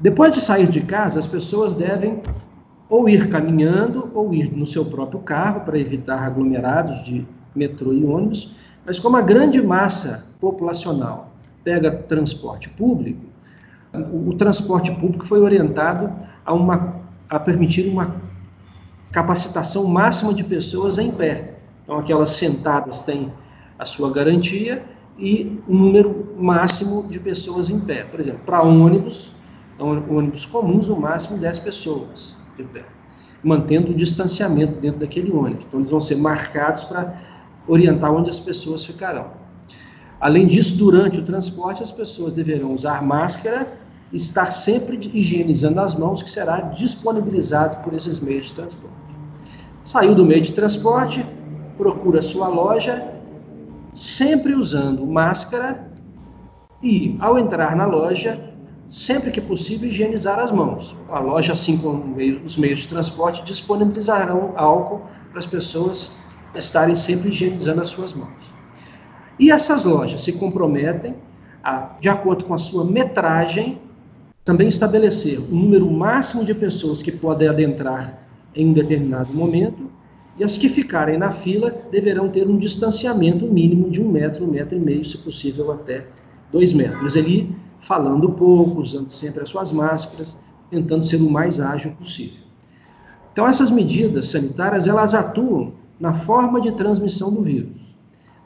Depois 0.00 0.32
de 0.32 0.40
sair 0.40 0.68
de 0.68 0.80
casa, 0.80 1.18
as 1.18 1.26
pessoas 1.26 1.74
devem 1.74 2.22
ou 2.88 3.08
ir 3.08 3.28
caminhando 3.28 4.10
ou 4.14 4.32
ir 4.32 4.50
no 4.56 4.64
seu 4.64 4.84
próprio 4.84 5.20
carro 5.20 5.60
para 5.60 5.78
evitar 5.78 6.22
aglomerados 6.22 7.04
de 7.04 7.26
metrô 7.54 7.92
e 7.92 8.04
ônibus, 8.04 8.54
mas 8.86 8.98
como 8.98 9.16
a 9.16 9.20
grande 9.22 9.60
massa 9.60 10.32
populacional 10.40 11.32
pega 11.62 11.90
transporte 11.90 12.70
público, 12.70 13.27
o, 14.12 14.34
transporte 14.34 14.90
público 14.92 15.24
foi 15.24 15.40
orientado 15.40 16.12
a, 16.44 16.52
uma, 16.52 16.96
a 17.28 17.38
permitir 17.38 17.88
uma 17.88 18.14
capacitação 19.10 19.86
máxima 19.86 20.32
de 20.34 20.44
pessoas 20.44 20.98
em 20.98 21.10
pé. 21.10 21.58
Então, 21.82 21.98
aquelas 21.98 22.30
sentadas 22.30 23.02
têm 23.02 23.32
a 23.78 23.84
sua 23.84 24.10
garantia 24.12 24.84
e 25.18 25.60
um 25.68 25.76
número 25.76 26.34
máximo 26.38 27.08
de 27.08 27.18
pessoas 27.18 27.70
em 27.70 27.80
pé. 27.80 28.04
Por 28.04 28.20
exemplo, 28.20 28.40
para 28.44 28.62
ônibus, 28.62 29.32
ônibus 29.78 30.44
comuns, 30.44 30.88
no 30.88 31.00
máximo 31.00 31.38
10 31.38 31.58
pessoas 31.60 32.36
de 32.56 32.64
pé, 32.64 32.84
mantendo 33.42 33.92
o 33.92 33.94
distanciamento 33.94 34.80
dentro 34.80 35.00
daquele 35.00 35.32
ônibus. 35.32 35.64
Então, 35.66 35.80
eles 35.80 35.90
vão 35.90 36.00
ser 36.00 36.16
marcados 36.16 36.84
para 36.84 37.18
orientar 37.66 38.12
onde 38.12 38.30
as 38.30 38.40
pessoas 38.40 38.84
ficarão. 38.84 39.30
Além 40.20 40.46
disso, 40.46 40.76
durante 40.76 41.20
o 41.20 41.24
transporte, 41.24 41.82
as 41.82 41.92
pessoas 41.92 42.34
deverão 42.34 42.72
usar 42.72 43.02
máscara 43.02 43.78
estar 44.12 44.46
sempre 44.52 44.98
higienizando 45.12 45.80
as 45.80 45.94
mãos, 45.94 46.22
que 46.22 46.30
será 46.30 46.60
disponibilizado 46.60 47.78
por 47.82 47.92
esses 47.94 48.20
meios 48.20 48.46
de 48.46 48.54
transporte. 48.54 48.96
Saiu 49.84 50.14
do 50.14 50.24
meio 50.24 50.40
de 50.40 50.52
transporte, 50.52 51.24
procura 51.76 52.20
sua 52.22 52.48
loja, 52.48 53.14
sempre 53.94 54.54
usando 54.54 55.06
máscara 55.06 55.90
e, 56.82 57.16
ao 57.20 57.38
entrar 57.38 57.74
na 57.76 57.86
loja, 57.86 58.52
sempre 58.88 59.30
que 59.30 59.40
possível, 59.40 59.88
higienizar 59.88 60.38
as 60.38 60.50
mãos. 60.50 60.96
A 61.10 61.18
loja, 61.18 61.52
assim 61.52 61.76
como 61.78 62.16
os 62.44 62.56
meios 62.56 62.80
de 62.80 62.88
transporte, 62.88 63.42
disponibilizarão 63.42 64.52
álcool 64.56 65.02
para 65.30 65.38
as 65.38 65.46
pessoas 65.46 66.22
estarem 66.54 66.94
sempre 66.94 67.28
higienizando 67.28 67.80
as 67.80 67.88
suas 67.88 68.12
mãos. 68.12 68.54
E 69.38 69.50
essas 69.50 69.84
lojas 69.84 70.22
se 70.22 70.32
comprometem, 70.32 71.14
a, 71.62 71.96
de 72.00 72.08
acordo 72.08 72.44
com 72.44 72.54
a 72.54 72.58
sua 72.58 72.84
metragem, 72.84 73.80
também 74.48 74.66
estabelecer 74.66 75.38
o 75.38 75.54
número 75.54 75.90
máximo 75.90 76.42
de 76.42 76.54
pessoas 76.54 77.02
que 77.02 77.12
podem 77.12 77.48
adentrar 77.48 78.26
em 78.56 78.68
um 78.68 78.72
determinado 78.72 79.30
momento, 79.34 79.90
e 80.38 80.42
as 80.42 80.56
que 80.56 80.70
ficarem 80.70 81.18
na 81.18 81.30
fila 81.30 81.70
deverão 81.92 82.30
ter 82.30 82.48
um 82.48 82.56
distanciamento 82.56 83.46
mínimo 83.46 83.90
de 83.90 84.00
um 84.00 84.10
metro, 84.10 84.46
um 84.46 84.50
metro 84.50 84.74
e 84.74 84.80
meio, 84.80 85.04
se 85.04 85.18
possível 85.18 85.70
até 85.70 86.06
dois 86.50 86.72
metros. 86.72 87.14
Ali, 87.14 87.54
falando 87.78 88.30
pouco, 88.30 88.80
usando 88.80 89.10
sempre 89.10 89.42
as 89.42 89.50
suas 89.50 89.70
máscaras, 89.70 90.38
tentando 90.70 91.04
ser 91.04 91.16
o 91.16 91.30
mais 91.30 91.60
ágil 91.60 91.90
possível. 91.90 92.40
Então, 93.30 93.46
essas 93.46 93.70
medidas 93.70 94.28
sanitárias, 94.28 94.86
elas 94.86 95.12
atuam 95.12 95.74
na 96.00 96.14
forma 96.14 96.58
de 96.58 96.72
transmissão 96.72 97.34
do 97.34 97.42
vírus. 97.42 97.94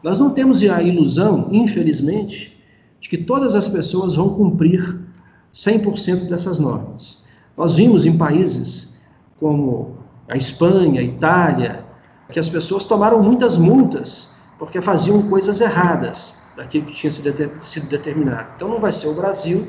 Nós 0.02 0.18
não 0.18 0.30
temos 0.30 0.64
a 0.64 0.82
ilusão, 0.82 1.46
infelizmente, 1.52 2.60
de 2.98 3.08
que 3.08 3.18
todas 3.18 3.54
as 3.54 3.68
pessoas 3.68 4.16
vão 4.16 4.30
cumprir 4.30 5.11
100% 5.52 6.28
dessas 6.28 6.58
normas. 6.58 7.22
Nós 7.56 7.76
vimos 7.76 8.06
em 8.06 8.16
países 8.16 9.00
como 9.38 9.98
a 10.28 10.36
Espanha, 10.36 11.00
a 11.00 11.04
Itália, 11.04 11.84
que 12.30 12.40
as 12.40 12.48
pessoas 12.48 12.84
tomaram 12.84 13.22
muitas 13.22 13.58
multas 13.58 14.30
porque 14.58 14.80
faziam 14.80 15.22
coisas 15.28 15.60
erradas. 15.60 16.40
daquilo 16.56 16.86
que 16.86 16.92
tinha 16.92 17.10
sido 17.10 17.88
determinado. 17.88 18.48
Então 18.56 18.68
não 18.68 18.78
vai 18.78 18.92
ser 18.92 19.08
o 19.08 19.14
Brasil 19.14 19.66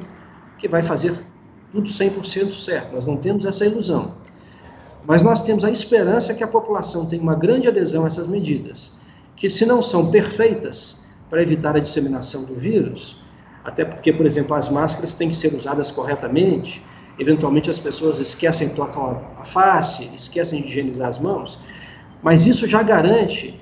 que 0.58 0.68
vai 0.68 0.84
fazer 0.84 1.14
tudo 1.72 1.90
100% 1.90 2.54
certo, 2.54 2.94
nós 2.94 3.06
não 3.06 3.18
temos 3.18 3.46
essa 3.46 3.66
ilusão. 3.66 4.16
Mas 5.06 5.24
nós 5.24 5.42
temos 5.42 5.64
a 5.64 5.72
esperança 5.72 6.34
que 6.34 6.44
a 6.44 6.48
população 6.48 7.06
tenha 7.06 7.22
uma 7.22 7.36
grande 7.36 7.68
adesão 7.68 8.04
a 8.04 8.08
essas 8.08 8.28
medidas, 8.28 8.94
que 9.36 9.50
se 9.50 9.66
não 9.66 9.82
são 9.82 10.12
perfeitas 10.12 11.08
para 11.30 11.42
evitar 11.42 11.76
a 11.76 11.80
disseminação 11.80 12.46
do 12.46 12.54
vírus, 12.54 13.22
até 13.64 13.86
porque, 13.86 14.12
por 14.12 14.26
exemplo, 14.26 14.56
as 14.56 14.70
máscaras 14.70 15.14
têm 15.14 15.30
que 15.30 15.36
ser 15.36 15.54
usadas 15.54 15.90
corretamente, 15.90 16.84
eventualmente 17.18 17.70
as 17.70 17.80
pessoas 17.80 18.20
esquecem, 18.20 18.70
tocam 18.70 19.22
a 19.40 19.46
face, 19.46 20.14
esquecem 20.14 20.62
de 20.62 20.68
higienizar 20.68 21.10
as 21.10 21.20
mãos, 21.20 21.60
mas 22.22 22.46
isso 22.46 22.68
já 22.68 22.82
garante 22.82 23.60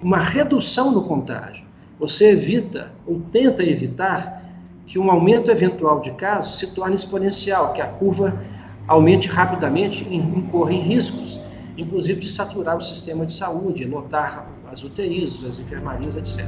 uma 0.00 0.18
redução 0.18 0.90
no 0.90 1.02
contágio. 1.02 1.66
Você 1.98 2.30
evita 2.30 2.92
ou 3.06 3.20
tenta 3.32 3.62
evitar 3.62 4.44
que 4.86 4.98
um 4.98 5.10
aumento 5.10 5.50
eventual 5.50 6.00
de 6.00 6.12
casos 6.12 6.58
se 6.58 6.74
torne 6.74 6.94
exponencial, 6.94 7.72
que 7.72 7.82
a 7.82 7.86
curva 7.86 8.40
aumente 8.86 9.28
rapidamente 9.28 10.06
e 10.08 10.16
incorra 10.16 10.72
em 10.72 10.80
riscos, 10.80 11.38
inclusive 11.76 12.20
de 12.20 12.28
saturar 12.28 12.76
o 12.76 12.80
sistema 12.80 13.26
de 13.26 13.34
saúde, 13.34 13.84
lotar 13.84 14.46
as 14.70 14.82
UTIs, 14.82 15.44
as 15.44 15.58
enfermarias, 15.58 16.14
etc. 16.14 16.44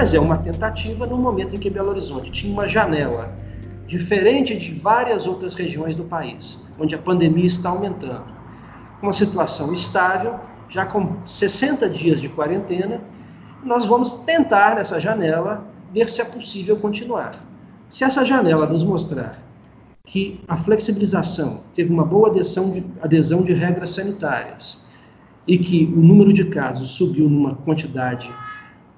Mas 0.00 0.14
é 0.14 0.18
uma 0.18 0.38
tentativa 0.38 1.06
no 1.06 1.18
momento 1.18 1.54
em 1.54 1.58
que 1.58 1.68
Belo 1.68 1.90
Horizonte 1.90 2.30
tinha 2.30 2.50
uma 2.50 2.66
janela 2.66 3.36
diferente 3.86 4.56
de 4.56 4.72
várias 4.72 5.26
outras 5.26 5.52
regiões 5.52 5.94
do 5.94 6.04
país, 6.04 6.66
onde 6.78 6.94
a 6.94 6.98
pandemia 6.98 7.44
está 7.44 7.68
aumentando. 7.68 8.32
Uma 9.02 9.12
situação 9.12 9.74
estável, 9.74 10.40
já 10.70 10.86
com 10.86 11.18
60 11.26 11.86
dias 11.90 12.18
de 12.18 12.30
quarentena, 12.30 13.02
nós 13.62 13.84
vamos 13.84 14.14
tentar 14.24 14.76
nessa 14.76 14.98
janela 14.98 15.66
ver 15.92 16.08
se 16.08 16.22
é 16.22 16.24
possível 16.24 16.78
continuar. 16.78 17.32
Se 17.90 18.02
essa 18.02 18.24
janela 18.24 18.66
nos 18.66 18.82
mostrar 18.82 19.36
que 20.02 20.42
a 20.48 20.56
flexibilização 20.56 21.64
teve 21.74 21.92
uma 21.92 22.06
boa 22.06 22.30
adesão 22.30 22.70
de, 22.70 22.86
adesão 23.02 23.42
de 23.42 23.52
regras 23.52 23.90
sanitárias 23.90 24.86
e 25.46 25.58
que 25.58 25.84
o 25.94 26.00
número 26.00 26.32
de 26.32 26.46
casos 26.46 26.92
subiu 26.92 27.28
numa 27.28 27.54
quantidade 27.54 28.32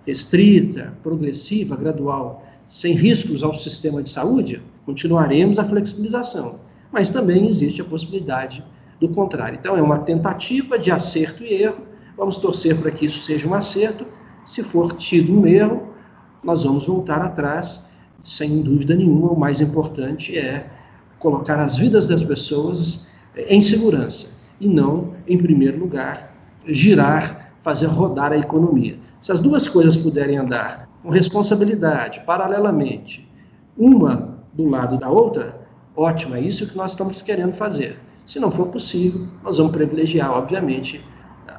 restrita, 0.06 0.92
progressiva, 1.02 1.76
gradual, 1.76 2.44
sem 2.68 2.94
riscos 2.94 3.42
ao 3.42 3.54
sistema 3.54 4.02
de 4.02 4.10
saúde, 4.10 4.62
continuaremos 4.84 5.58
a 5.58 5.64
flexibilização. 5.64 6.60
Mas 6.90 7.10
também 7.10 7.46
existe 7.46 7.80
a 7.80 7.84
possibilidade 7.84 8.64
do 9.00 9.08
contrário. 9.08 9.58
Então, 9.58 9.76
é 9.76 9.82
uma 9.82 9.98
tentativa 9.98 10.78
de 10.78 10.90
acerto 10.90 11.42
e 11.42 11.52
erro. 11.52 11.82
Vamos 12.16 12.36
torcer 12.36 12.76
para 12.76 12.90
que 12.90 13.06
isso 13.06 13.18
seja 13.20 13.46
um 13.46 13.54
acerto. 13.54 14.06
Se 14.44 14.62
for 14.62 14.92
tido 14.92 15.32
um 15.32 15.46
erro, 15.46 15.88
nós 16.42 16.64
vamos 16.64 16.86
voltar 16.86 17.20
atrás, 17.20 17.90
sem 18.22 18.62
dúvida 18.62 18.94
nenhuma. 18.94 19.30
O 19.30 19.38
mais 19.38 19.60
importante 19.60 20.36
é 20.38 20.70
colocar 21.18 21.60
as 21.60 21.76
vidas 21.76 22.06
das 22.06 22.22
pessoas 22.22 23.08
em 23.36 23.60
segurança 23.60 24.26
e 24.60 24.68
não, 24.68 25.14
em 25.26 25.38
primeiro 25.38 25.78
lugar, 25.78 26.34
girar, 26.66 27.51
fazer 27.62 27.86
rodar 27.86 28.32
a 28.32 28.38
economia. 28.38 28.98
Se 29.20 29.32
as 29.32 29.40
duas 29.40 29.68
coisas 29.68 29.96
puderem 29.96 30.36
andar 30.36 30.88
com 31.02 31.10
responsabilidade, 31.10 32.20
paralelamente, 32.26 33.28
uma 33.76 34.36
do 34.52 34.68
lado 34.68 34.98
da 34.98 35.08
outra, 35.08 35.60
ótimo, 35.96 36.34
é 36.34 36.40
isso 36.40 36.66
que 36.68 36.76
nós 36.76 36.92
estamos 36.92 37.22
querendo 37.22 37.52
fazer. 37.52 37.98
Se 38.26 38.38
não 38.38 38.50
for 38.50 38.68
possível, 38.68 39.26
nós 39.42 39.58
vamos 39.58 39.72
privilegiar, 39.72 40.30
obviamente, 40.30 41.04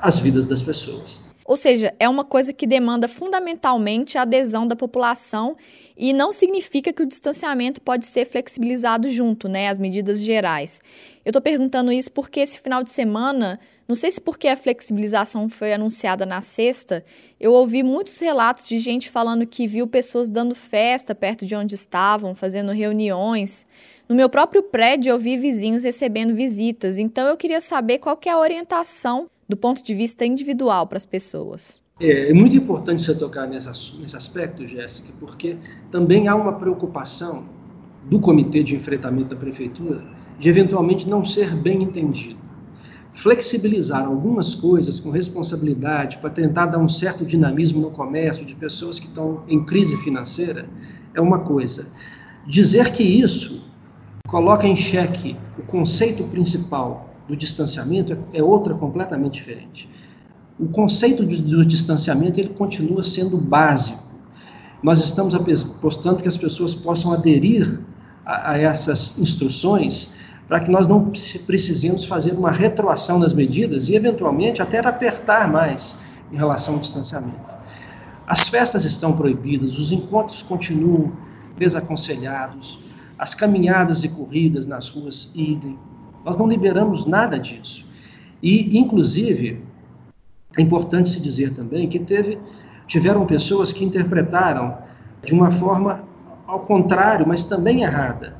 as 0.01 0.19
vidas 0.19 0.45
das 0.45 0.61
pessoas. 0.61 1.21
Ou 1.45 1.57
seja, 1.57 1.93
é 1.99 2.07
uma 2.07 2.23
coisa 2.23 2.53
que 2.53 2.65
demanda 2.65 3.07
fundamentalmente 3.07 4.17
a 4.17 4.21
adesão 4.21 4.65
da 4.65 4.75
população 4.75 5.55
e 5.97 6.13
não 6.13 6.31
significa 6.31 6.93
que 6.93 7.03
o 7.03 7.05
distanciamento 7.05 7.81
pode 7.81 8.05
ser 8.05 8.25
flexibilizado 8.25 9.09
junto, 9.09 9.47
né, 9.47 9.69
as 9.69 9.79
medidas 9.79 10.21
gerais. 10.21 10.81
Eu 11.25 11.29
estou 11.29 11.41
perguntando 11.41 11.91
isso 11.91 12.11
porque 12.11 12.39
esse 12.39 12.59
final 12.59 12.83
de 12.83 12.91
semana 12.91 13.59
não 13.87 13.95
sei 13.95 14.11
se 14.11 14.21
porque 14.21 14.47
a 14.47 14.55
flexibilização 14.55 15.49
foi 15.49 15.73
anunciada 15.73 16.25
na 16.25 16.41
sexta, 16.41 17.03
eu 17.39 17.51
ouvi 17.51 17.83
muitos 17.83 18.17
relatos 18.17 18.67
de 18.67 18.79
gente 18.79 19.09
falando 19.09 19.45
que 19.45 19.67
viu 19.67 19.85
pessoas 19.85 20.29
dando 20.29 20.55
festa 20.55 21.13
perto 21.13 21.45
de 21.45 21.53
onde 21.53 21.75
estavam, 21.75 22.33
fazendo 22.33 22.71
reuniões. 22.71 23.65
No 24.07 24.15
meu 24.15 24.29
próprio 24.29 24.63
prédio 24.63 25.09
eu 25.09 25.19
vi 25.19 25.35
vizinhos 25.35 25.83
recebendo 25.83 26.33
visitas, 26.33 26.97
então 26.97 27.27
eu 27.27 27.35
queria 27.35 27.59
saber 27.59 27.99
qual 27.99 28.15
que 28.15 28.29
é 28.29 28.31
a 28.31 28.39
orientação 28.39 29.29
do 29.47 29.57
ponto 29.57 29.83
de 29.83 29.93
vista 29.93 30.25
individual 30.25 30.87
para 30.87 30.97
as 30.97 31.05
pessoas. 31.05 31.81
É, 31.99 32.29
é, 32.29 32.33
muito 32.33 32.55
importante 32.55 33.03
você 33.03 33.15
tocar 33.15 33.47
nesse, 33.47 33.67
aspecto, 34.15 34.67
Jéssica, 34.67 35.13
porque 35.19 35.57
também 35.91 36.27
há 36.27 36.35
uma 36.35 36.53
preocupação 36.53 37.45
do 38.09 38.19
Comitê 38.19 38.63
de 38.63 38.75
Enfrentamento 38.75 39.29
da 39.29 39.35
Prefeitura 39.35 40.03
de 40.39 40.49
eventualmente 40.49 41.07
não 41.07 41.23
ser 41.23 41.55
bem 41.55 41.83
entendido 41.83 42.43
flexibilizar 43.13 44.05
algumas 44.05 44.55
coisas 44.55 44.99
com 44.99 45.11
responsabilidade 45.11 46.17
para 46.17 46.31
tentar 46.31 46.65
dar 46.65 46.79
um 46.79 46.87
certo 46.87 47.23
dinamismo 47.23 47.79
no 47.79 47.91
comércio 47.91 48.45
de 48.45 48.55
pessoas 48.55 48.99
que 48.99 49.05
estão 49.05 49.43
em 49.47 49.63
crise 49.63 49.95
financeira 49.97 50.67
é 51.13 51.21
uma 51.21 51.39
coisa. 51.39 51.87
Dizer 52.45 52.91
que 52.91 53.03
isso 53.03 53.71
coloca 54.27 54.67
em 54.67 54.75
xeque 54.75 55.37
o 55.57 55.61
conceito 55.61 56.23
principal 56.25 57.12
do 57.27 57.35
distanciamento 57.35 58.17
é 58.33 58.43
outra 58.43 58.73
completamente 58.73 59.33
diferente. 59.33 59.89
O 60.59 60.67
conceito 60.67 61.23
do 61.23 61.65
distanciamento 61.65 62.39
ele 62.39 62.49
continua 62.49 63.01
sendo 63.01 63.37
básico. 63.37 64.03
Nós 64.83 65.03
estamos 65.03 65.33
apostando 65.33 66.21
que 66.21 66.27
as 66.27 66.37
pessoas 66.37 66.75
possam 66.75 67.13
aderir 67.13 67.79
a, 68.25 68.51
a 68.51 68.57
essas 68.57 69.17
instruções 69.17 70.13
para 70.47 70.59
que 70.59 70.69
nós 70.69 70.87
não 70.87 71.11
precisemos 71.45 72.05
fazer 72.05 72.33
uma 72.33 72.51
retroação 72.51 73.17
nas 73.17 73.33
medidas 73.33 73.89
e, 73.89 73.95
eventualmente, 73.95 74.61
até 74.61 74.79
apertar 74.79 75.49
mais 75.49 75.97
em 76.31 76.35
relação 76.35 76.75
ao 76.75 76.79
distanciamento. 76.79 77.53
As 78.27 78.47
festas 78.47 78.85
estão 78.85 79.15
proibidas, 79.15 79.77
os 79.77 79.91
encontros 79.91 80.41
continuam 80.43 81.11
desaconselhados, 81.57 82.79
as 83.17 83.33
caminhadas 83.33 84.03
e 84.03 84.09
corridas 84.09 84.65
nas 84.65 84.89
ruas 84.89 85.31
idem. 85.35 85.77
Nós 86.25 86.37
não 86.37 86.47
liberamos 86.47 87.05
nada 87.05 87.37
disso. 87.37 87.85
E, 88.41 88.77
inclusive, 88.77 89.61
é 90.57 90.61
importante 90.61 91.09
se 91.09 91.19
dizer 91.19 91.53
também 91.53 91.87
que 91.87 91.99
teve, 91.99 92.37
tiveram 92.85 93.25
pessoas 93.25 93.71
que 93.71 93.83
interpretaram 93.83 94.77
de 95.23 95.33
uma 95.33 95.49
forma 95.49 96.03
ao 96.45 96.59
contrário, 96.59 97.27
mas 97.27 97.45
também 97.45 97.83
errada, 97.83 98.35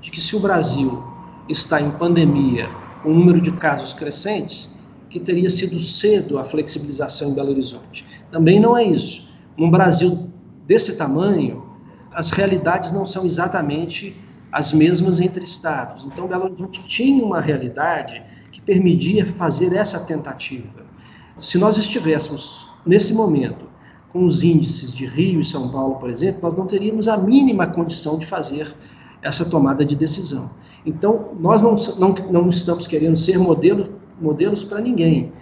de 0.00 0.10
que 0.10 0.20
se 0.20 0.36
o 0.36 0.40
Brasil 0.40 1.02
está 1.48 1.80
em 1.80 1.90
pandemia, 1.90 2.68
com 3.02 3.10
um 3.10 3.18
número 3.18 3.40
de 3.40 3.52
casos 3.52 3.94
crescentes, 3.94 4.76
que 5.08 5.18
teria 5.18 5.48
sido 5.48 5.78
cedo 5.80 6.38
a 6.38 6.44
flexibilização 6.44 7.30
em 7.30 7.34
Belo 7.34 7.50
Horizonte. 7.50 8.04
Também 8.30 8.60
não 8.60 8.76
é 8.76 8.84
isso. 8.84 9.28
Num 9.56 9.70
Brasil 9.70 10.30
desse 10.66 10.96
tamanho, 10.96 11.64
as 12.12 12.30
realidades 12.30 12.92
não 12.92 13.06
são 13.06 13.24
exatamente 13.24 14.16
as 14.50 14.72
mesmas 14.72 15.20
entre 15.20 15.44
estados. 15.44 16.04
Então, 16.04 16.26
Belo 16.26 16.44
Horizonte 16.44 16.82
tinha 16.84 17.24
uma 17.24 17.40
realidade 17.40 18.22
que 18.50 18.60
permitia 18.60 19.26
fazer 19.26 19.74
essa 19.74 20.00
tentativa. 20.06 20.86
Se 21.36 21.58
nós 21.58 21.76
estivéssemos, 21.76 22.66
nesse 22.86 23.12
momento, 23.12 23.66
com 24.08 24.24
os 24.24 24.42
índices 24.42 24.94
de 24.94 25.04
Rio 25.04 25.40
e 25.40 25.44
São 25.44 25.68
Paulo, 25.68 25.96
por 25.96 26.08
exemplo, 26.08 26.40
nós 26.42 26.54
não 26.54 26.66
teríamos 26.66 27.08
a 27.08 27.16
mínima 27.16 27.66
condição 27.66 28.18
de 28.18 28.24
fazer 28.24 28.74
essa 29.20 29.44
tomada 29.44 29.84
de 29.84 29.94
decisão. 29.94 30.50
Então, 30.84 31.32
nós 31.38 31.60
não, 31.60 31.76
não, 31.98 32.14
não 32.30 32.48
estamos 32.48 32.86
querendo 32.86 33.16
ser 33.16 33.38
modelo, 33.38 33.94
modelos 34.20 34.64
para 34.64 34.80
ninguém. 34.80 35.32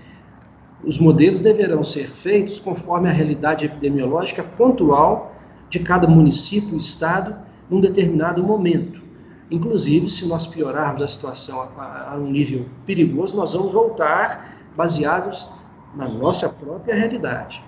Os 0.83 0.99
modelos 0.99 1.41
deverão 1.41 1.83
ser 1.83 2.09
feitos 2.11 2.59
conforme 2.59 3.09
a 3.09 3.13
realidade 3.13 3.67
epidemiológica 3.67 4.43
pontual 4.43 5.35
de 5.71 5.79
cada 5.79 6.09
município 6.09 6.77
estado 6.77 7.37
num 7.69 7.81
determinado 7.81 8.43
momento. 8.43 9.03
Inclusive, 9.51 10.09
se 10.09 10.27
nós 10.27 10.47
piorarmos 10.47 11.03
a 11.03 11.07
situação 11.07 11.69
a, 11.77 12.13
a 12.13 12.17
um 12.17 12.31
nível 12.31 12.67
perigoso, 12.87 13.37
nós 13.37 13.53
vamos 13.53 13.73
voltar 13.73 14.59
baseados 14.77 15.47
na 15.95 16.09
nossa 16.09 16.49
própria 16.49 16.95
realidade. 16.95 17.63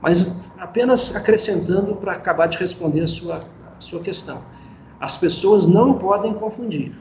Mas 0.00 0.50
apenas 0.58 1.16
acrescentando 1.16 1.96
para 1.96 2.12
acabar 2.12 2.46
de 2.46 2.58
responder 2.58 3.00
a 3.00 3.08
sua, 3.08 3.44
a 3.76 3.80
sua 3.80 4.00
questão. 4.00 4.42
As 5.00 5.16
pessoas 5.16 5.66
não 5.66 5.94
podem 5.94 6.34
confundir 6.34 6.92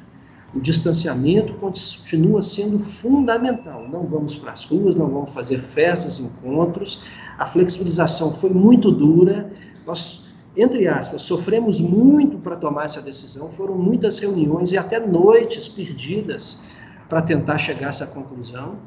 o 0.55 0.59
distanciamento 0.59 1.53
continua 1.53 2.41
sendo 2.41 2.77
fundamental. 2.77 3.87
Não 3.89 4.05
vamos 4.05 4.35
para 4.35 4.51
as 4.51 4.63
ruas, 4.65 4.95
não 4.95 5.07
vamos 5.07 5.31
fazer 5.31 5.59
festas, 5.59 6.19
encontros. 6.19 7.03
A 7.39 7.47
flexibilização 7.47 8.31
foi 8.31 8.51
muito 8.51 8.91
dura. 8.91 9.51
Nós, 9.85 10.22
entre 10.55 10.87
aspas, 10.87 11.23
sofremos 11.23 11.81
muito 11.81 12.37
para 12.37 12.55
tomar 12.55 12.85
essa 12.85 13.01
decisão. 13.01 13.49
Foram 13.49 13.75
muitas 13.75 14.19
reuniões 14.19 14.71
e 14.71 14.77
até 14.77 14.99
noites 14.99 15.67
perdidas 15.67 16.61
para 17.09 17.21
tentar 17.21 17.57
chegar 17.57 17.87
a 17.87 17.89
essa 17.89 18.07
conclusão. 18.07 18.77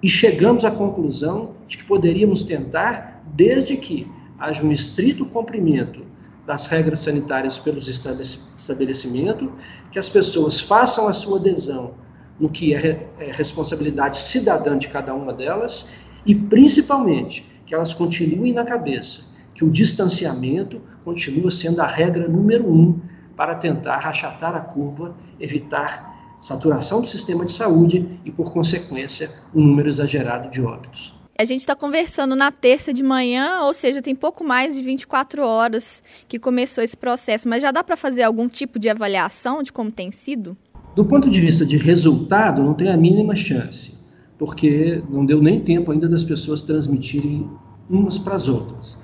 e 0.00 0.08
chegamos 0.08 0.64
à 0.64 0.70
conclusão 0.70 1.54
de 1.66 1.76
que 1.76 1.84
poderíamos 1.84 2.44
tentar, 2.44 3.20
desde 3.34 3.76
que 3.76 4.06
haja 4.38 4.62
um 4.62 4.70
estrito 4.70 5.26
cumprimento 5.26 6.02
das 6.46 6.68
regras 6.68 7.00
sanitárias 7.00 7.58
pelos 7.58 7.88
estabelecimentos, 7.88 9.48
que 9.90 9.98
as 9.98 10.08
pessoas 10.08 10.60
façam 10.60 11.08
a 11.08 11.12
sua 11.12 11.40
adesão 11.40 11.94
no 12.38 12.48
que 12.48 12.76
é, 12.76 13.08
é 13.18 13.32
responsabilidade 13.32 14.18
cidadã 14.18 14.78
de 14.78 14.86
cada 14.86 15.12
uma 15.12 15.32
delas 15.32 15.90
e, 16.24 16.32
principalmente, 16.32 17.44
que 17.66 17.74
elas 17.74 17.92
continuem 17.92 18.52
na 18.52 18.64
cabeça 18.64 19.37
que 19.58 19.64
o 19.64 19.70
distanciamento 19.70 20.80
continua 21.04 21.50
sendo 21.50 21.80
a 21.80 21.86
regra 21.86 22.28
número 22.28 22.72
um 22.72 23.00
para 23.36 23.56
tentar 23.56 24.06
achatar 24.06 24.54
a 24.54 24.60
curva, 24.60 25.16
evitar 25.40 26.38
saturação 26.40 27.00
do 27.00 27.08
sistema 27.08 27.44
de 27.44 27.52
saúde 27.52 28.20
e, 28.24 28.30
por 28.30 28.52
consequência, 28.52 29.28
um 29.52 29.60
número 29.60 29.88
exagerado 29.88 30.48
de 30.48 30.62
óbitos. 30.62 31.12
A 31.36 31.44
gente 31.44 31.58
está 31.58 31.74
conversando 31.74 32.36
na 32.36 32.52
terça 32.52 32.92
de 32.92 33.02
manhã, 33.02 33.62
ou 33.62 33.74
seja, 33.74 34.00
tem 34.00 34.14
pouco 34.14 34.44
mais 34.44 34.76
de 34.76 34.82
24 34.82 35.42
horas 35.42 36.04
que 36.28 36.38
começou 36.38 36.84
esse 36.84 36.96
processo, 36.96 37.48
mas 37.48 37.60
já 37.60 37.72
dá 37.72 37.82
para 37.82 37.96
fazer 37.96 38.22
algum 38.22 38.48
tipo 38.48 38.78
de 38.78 38.88
avaliação 38.88 39.60
de 39.60 39.72
como 39.72 39.90
tem 39.90 40.12
sido? 40.12 40.56
Do 40.94 41.04
ponto 41.04 41.28
de 41.28 41.40
vista 41.40 41.66
de 41.66 41.76
resultado, 41.76 42.62
não 42.62 42.74
tem 42.74 42.90
a 42.90 42.96
mínima 42.96 43.34
chance, 43.34 43.98
porque 44.38 45.02
não 45.10 45.26
deu 45.26 45.42
nem 45.42 45.58
tempo 45.58 45.90
ainda 45.90 46.08
das 46.08 46.22
pessoas 46.22 46.62
transmitirem 46.62 47.50
umas 47.90 48.18
para 48.18 48.36
as 48.36 48.48
outras. 48.48 48.96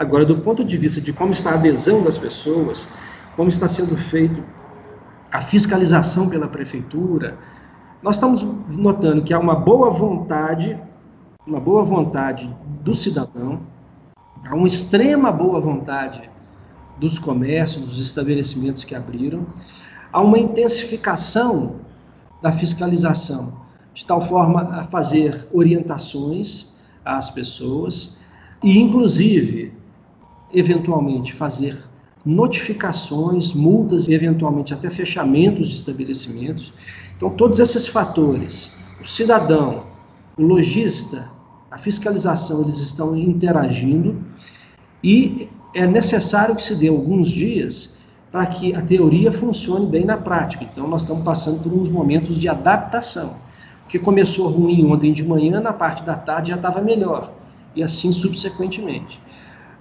Agora, 0.00 0.24
do 0.24 0.38
ponto 0.38 0.64
de 0.64 0.78
vista 0.78 0.98
de 0.98 1.12
como 1.12 1.30
está 1.30 1.50
a 1.50 1.54
adesão 1.56 2.02
das 2.02 2.16
pessoas, 2.16 2.88
como 3.36 3.50
está 3.50 3.68
sendo 3.68 3.94
feito 3.98 4.42
a 5.30 5.42
fiscalização 5.42 6.26
pela 6.26 6.48
prefeitura, 6.48 7.36
nós 8.02 8.16
estamos 8.16 8.42
notando 8.78 9.22
que 9.22 9.34
há 9.34 9.38
uma 9.38 9.54
boa 9.54 9.90
vontade, 9.90 10.80
uma 11.46 11.60
boa 11.60 11.84
vontade 11.84 12.50
do 12.82 12.94
cidadão, 12.94 13.60
há 14.42 14.54
uma 14.54 14.66
extrema 14.66 15.30
boa 15.30 15.60
vontade 15.60 16.30
dos 16.98 17.18
comércios, 17.18 17.84
dos 17.84 18.00
estabelecimentos 18.00 18.84
que 18.84 18.94
abriram, 18.94 19.46
há 20.10 20.22
uma 20.22 20.38
intensificação 20.38 21.76
da 22.40 22.50
fiscalização, 22.50 23.52
de 23.92 24.06
tal 24.06 24.22
forma 24.22 24.62
a 24.62 24.84
fazer 24.84 25.46
orientações 25.52 26.74
às 27.04 27.28
pessoas 27.28 28.16
e, 28.62 28.78
inclusive, 28.78 29.78
eventualmente 30.52 31.32
fazer 31.32 31.78
notificações, 32.24 33.52
multas 33.52 34.06
e 34.06 34.12
eventualmente 34.12 34.74
até 34.74 34.90
fechamentos 34.90 35.68
de 35.68 35.76
estabelecimentos. 35.76 36.72
Então, 37.16 37.30
todos 37.30 37.58
esses 37.58 37.86
fatores, 37.86 38.74
o 39.00 39.06
cidadão, 39.06 39.84
o 40.36 40.42
lojista, 40.42 41.30
a 41.70 41.78
fiscalização, 41.78 42.62
eles 42.62 42.80
estão 42.80 43.16
interagindo 43.16 44.22
e 45.02 45.48
é 45.74 45.86
necessário 45.86 46.56
que 46.56 46.62
se 46.62 46.74
dê 46.74 46.88
alguns 46.88 47.28
dias 47.28 47.98
para 48.30 48.46
que 48.46 48.74
a 48.74 48.82
teoria 48.82 49.32
funcione 49.32 49.86
bem 49.86 50.04
na 50.04 50.16
prática. 50.16 50.64
Então, 50.64 50.86
nós 50.86 51.02
estamos 51.02 51.24
passando 51.24 51.62
por 51.62 51.72
uns 51.72 51.88
momentos 51.88 52.38
de 52.38 52.48
adaptação. 52.48 53.36
Que 53.88 53.98
começou 53.98 54.48
ruim 54.48 54.86
ontem 54.86 55.12
de 55.12 55.24
manhã, 55.24 55.60
na 55.60 55.72
parte 55.72 56.04
da 56.04 56.14
tarde 56.14 56.50
já 56.50 56.56
estava 56.56 56.80
melhor, 56.80 57.32
e 57.74 57.82
assim 57.82 58.12
subsequentemente. 58.12 59.20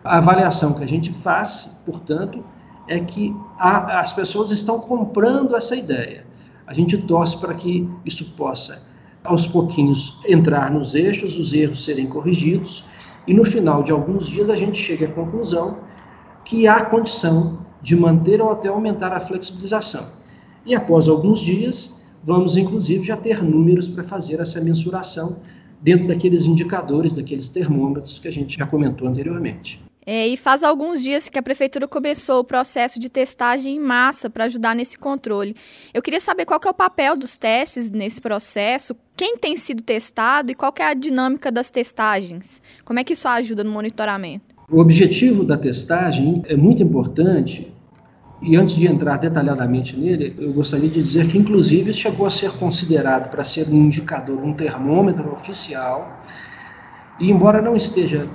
A 0.03 0.17
avaliação 0.17 0.73
que 0.73 0.83
a 0.83 0.87
gente 0.87 1.11
faz, 1.11 1.81
portanto, 1.85 2.43
é 2.87 2.99
que 2.99 3.35
a, 3.57 3.99
as 3.99 4.13
pessoas 4.13 4.49
estão 4.49 4.79
comprando 4.79 5.55
essa 5.55 5.75
ideia. 5.75 6.25
A 6.65 6.73
gente 6.73 6.97
torce 6.97 7.37
para 7.37 7.53
que 7.53 7.89
isso 8.05 8.33
possa, 8.35 8.89
aos 9.23 9.45
pouquinhos, 9.45 10.21
entrar 10.27 10.71
nos 10.71 10.95
eixos, 10.95 11.37
os 11.37 11.53
erros 11.53 11.83
serem 11.83 12.07
corrigidos, 12.07 12.85
e 13.27 13.33
no 13.33 13.43
final 13.43 13.83
de 13.83 13.91
alguns 13.91 14.27
dias 14.27 14.49
a 14.49 14.55
gente 14.55 14.81
chega 14.81 15.05
à 15.05 15.11
conclusão 15.11 15.79
que 16.45 16.67
há 16.67 16.83
condição 16.85 17.59
de 17.81 17.95
manter 17.95 18.41
ou 18.41 18.51
até 18.51 18.69
aumentar 18.69 19.11
a 19.11 19.19
flexibilização. 19.19 20.05
E 20.65 20.73
após 20.73 21.07
alguns 21.07 21.39
dias, 21.39 22.03
vamos 22.23 22.55
inclusive 22.55 23.03
já 23.03 23.17
ter 23.17 23.43
números 23.43 23.87
para 23.87 24.03
fazer 24.03 24.39
essa 24.39 24.61
mensuração 24.61 25.37
dentro 25.81 26.07
daqueles 26.07 26.45
indicadores, 26.45 27.13
daqueles 27.13 27.49
termômetros 27.49 28.17
que 28.19 28.27
a 28.27 28.31
gente 28.31 28.57
já 28.57 28.65
comentou 28.65 29.07
anteriormente. 29.07 29.88
É, 30.11 30.27
e 30.27 30.35
faz 30.35 30.63
alguns 30.63 31.03
dias 31.03 31.29
que 31.29 31.37
a 31.37 31.43
prefeitura 31.43 31.87
começou 31.87 32.39
o 32.39 32.43
processo 32.43 32.99
de 32.99 33.09
testagem 33.09 33.75
em 33.75 33.79
massa 33.79 34.27
para 34.27 34.45
ajudar 34.45 34.75
nesse 34.75 34.97
controle. 34.97 35.55
Eu 35.93 36.01
queria 36.01 36.19
saber 36.19 36.45
qual 36.45 36.59
que 36.59 36.67
é 36.67 36.71
o 36.71 36.73
papel 36.73 37.15
dos 37.15 37.37
testes 37.37 37.91
nesse 37.91 38.19
processo, 38.19 38.95
quem 39.15 39.37
tem 39.37 39.55
sido 39.55 39.83
testado 39.83 40.51
e 40.51 40.55
qual 40.55 40.73
que 40.73 40.81
é 40.81 40.87
a 40.87 40.95
dinâmica 40.95 41.51
das 41.51 41.69
testagens. 41.69 42.59
Como 42.83 42.97
é 42.97 43.03
que 43.03 43.13
isso 43.13 43.27
ajuda 43.27 43.63
no 43.63 43.69
monitoramento? 43.69 44.55
O 44.67 44.79
objetivo 44.79 45.43
da 45.43 45.55
testagem 45.55 46.41
é 46.47 46.57
muito 46.57 46.81
importante 46.81 47.71
e 48.41 48.55
antes 48.55 48.77
de 48.77 48.87
entrar 48.87 49.17
detalhadamente 49.17 49.95
nele, 49.95 50.33
eu 50.39 50.51
gostaria 50.51 50.89
de 50.89 51.03
dizer 51.03 51.27
que, 51.27 51.37
inclusive, 51.37 51.93
chegou 51.93 52.25
a 52.25 52.31
ser 52.31 52.49
considerado 52.53 53.29
para 53.29 53.43
ser 53.43 53.69
um 53.69 53.75
indicador, 53.75 54.43
um 54.43 54.55
termômetro 54.55 55.31
oficial. 55.31 56.19
E, 57.19 57.29
embora 57.29 57.61
não 57.61 57.75
esteja 57.75 58.27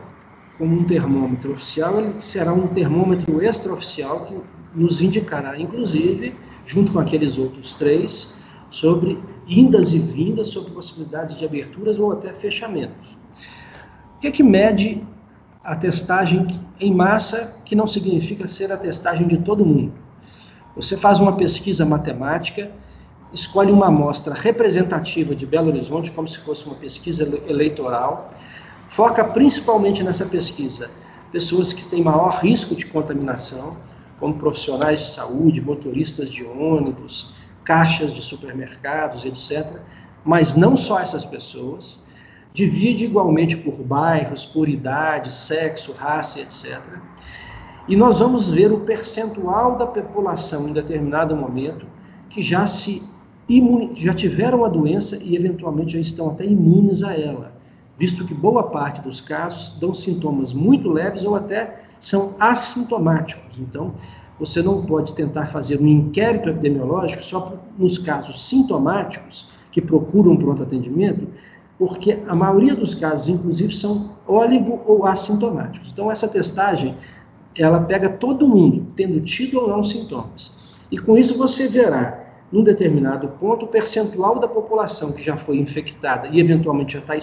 como 0.59 0.75
um 0.75 0.85
termômetro 0.85 1.53
oficial, 1.53 1.99
ele 2.01 2.19
será 2.21 2.53
um 2.53 2.69
termômetro 2.69 3.43
extraoficial 3.43 4.25
que 4.25 4.37
nos 4.75 5.03
indicará, 5.03 5.59
inclusive, 5.59 6.37
junto 6.65 6.93
com 6.93 6.99
aqueles 6.99 7.39
outros 7.39 7.75
três, 7.75 8.35
sobre 8.71 9.19
indas 9.47 9.93
e 9.93 9.99
vindas, 9.99 10.49
sobre 10.49 10.73
possibilidades 10.73 11.37
de 11.37 11.45
aberturas 11.45 11.99
ou 11.99 12.13
até 12.13 12.33
fechamentos. 12.33 13.17
O 14.17 14.21
que 14.21 14.29
é 14.29 14.31
que 14.31 14.43
mede 14.43 15.03
a 15.63 15.77
testagem 15.77 16.47
em 16.81 16.93
massa, 16.93 17.61
que 17.65 17.75
não 17.75 17.87
significa 17.87 18.49
ser 18.49 18.73
a 18.73 18.77
testagem 18.77 19.27
de 19.27 19.39
todo 19.39 19.65
mundo? 19.65 19.93
Você 20.77 20.97
faz 20.97 21.21
uma 21.21 21.37
pesquisa 21.37 21.85
matemática, 21.85 22.71
escolhe 23.33 23.71
uma 23.71 23.87
amostra 23.87 24.35
representativa 24.35 25.35
de 25.35 25.47
Belo 25.47 25.69
Horizonte, 25.69 26.11
como 26.11 26.27
se 26.27 26.39
fosse 26.39 26.67
uma 26.67 26.75
pesquisa 26.75 27.23
eleitoral, 27.47 28.29
foca 28.95 29.25
principalmente 29.25 30.05
nessa 30.05 30.25
pesquisa 30.25 30.89
pessoas 31.33 31.73
que 31.73 31.85
têm 31.85 32.01
maior 32.01 32.39
risco 32.41 32.77
de 32.77 32.87
contaminação, 32.87 33.77
como 34.21 34.35
profissionais 34.35 35.01
de 35.01 35.07
saúde, 35.07 35.61
motoristas 35.61 36.31
de 36.31 36.45
ônibus, 36.45 37.35
caixas 37.65 38.15
de 38.15 38.23
supermercados, 38.23 39.25
etc. 39.25 39.81
Mas 40.25 40.55
não 40.55 40.77
só 40.77 41.01
essas 41.01 41.25
pessoas, 41.25 42.05
divide 42.53 43.05
igualmente 43.05 43.57
por 43.57 43.83
bairros, 43.83 44.45
por 44.45 44.69
idade, 44.69 45.35
sexo, 45.35 45.93
raça, 45.93 46.39
etc. 46.39 46.81
E 47.89 47.97
nós 47.97 48.21
vamos 48.21 48.49
ver 48.49 48.71
o 48.71 48.79
percentual 48.79 49.77
da 49.77 49.89
população 49.89 50.69
em 50.69 50.73
determinado 50.73 51.35
momento 51.35 51.85
que 52.31 52.41
já 52.41 52.65
se 52.65 53.13
já 53.97 54.15
tiveram 54.15 54.65
a 54.65 54.69
doença 54.69 55.19
e 55.21 55.35
eventualmente 55.35 55.95
já 55.95 55.99
estão 55.99 56.31
até 56.31 56.47
imunes 56.47 57.03
a 57.03 57.15
ela 57.15 57.54
visto 57.99 58.25
que 58.27 58.35
boa 58.35 58.65
parte 58.65 59.01
dos 59.01 59.21
casos 59.21 59.79
dão 59.79 59.95
sintomas 59.95 60.53
muito 60.53 60.91
leves 60.91 61.25
ou 61.25 61.35
até 61.35 61.83
são 62.01 62.35
assintomáticos. 62.39 63.59
Então, 63.59 63.95
você 64.39 64.63
não 64.63 64.83
pode 64.83 65.15
tentar 65.15 65.47
fazer 65.47 65.81
um 65.81 65.87
inquérito 65.87 66.49
epidemiológico 66.49 67.23
só 67.23 67.57
nos 67.79 67.99
casos 67.99 68.49
sintomáticos 68.49 69.49
que 69.71 69.81
procuram 69.81 70.37
pronto 70.37 70.63
atendimento, 70.63 71.29
porque 71.79 72.19
a 72.27 72.35
maioria 72.35 72.75
dos 72.75 72.95
casos, 72.95 73.29
inclusive, 73.29 73.75
são 73.75 74.17
óligo 74.27 74.81
ou 74.87 75.07
assintomáticos. 75.07 75.91
Então, 75.93 76.11
essa 76.11 76.29
testagem, 76.29 76.97
ela 77.57 77.81
pega 77.81 78.09
todo 78.09 78.49
mundo, 78.49 78.87
tendo 78.97 79.21
tido 79.21 79.61
ou 79.61 79.69
não 79.69 79.83
sintomas. 79.83 80.53
E 80.91 80.99
com 80.99 81.17
isso 81.17 81.37
você 81.37 81.69
verá, 81.69 82.25
num 82.53 82.63
determinado 82.63 83.29
ponto, 83.41 83.65
o 83.65 83.69
percentual 83.69 84.39
da 84.39 84.47
população 84.47 85.13
que 85.13 85.23
já 85.23 85.37
foi 85.37 85.59
infectada 85.59 86.29
e 86.29 86.39
eventualmente 86.39 86.93
já 86.93 87.01
está 87.01 87.17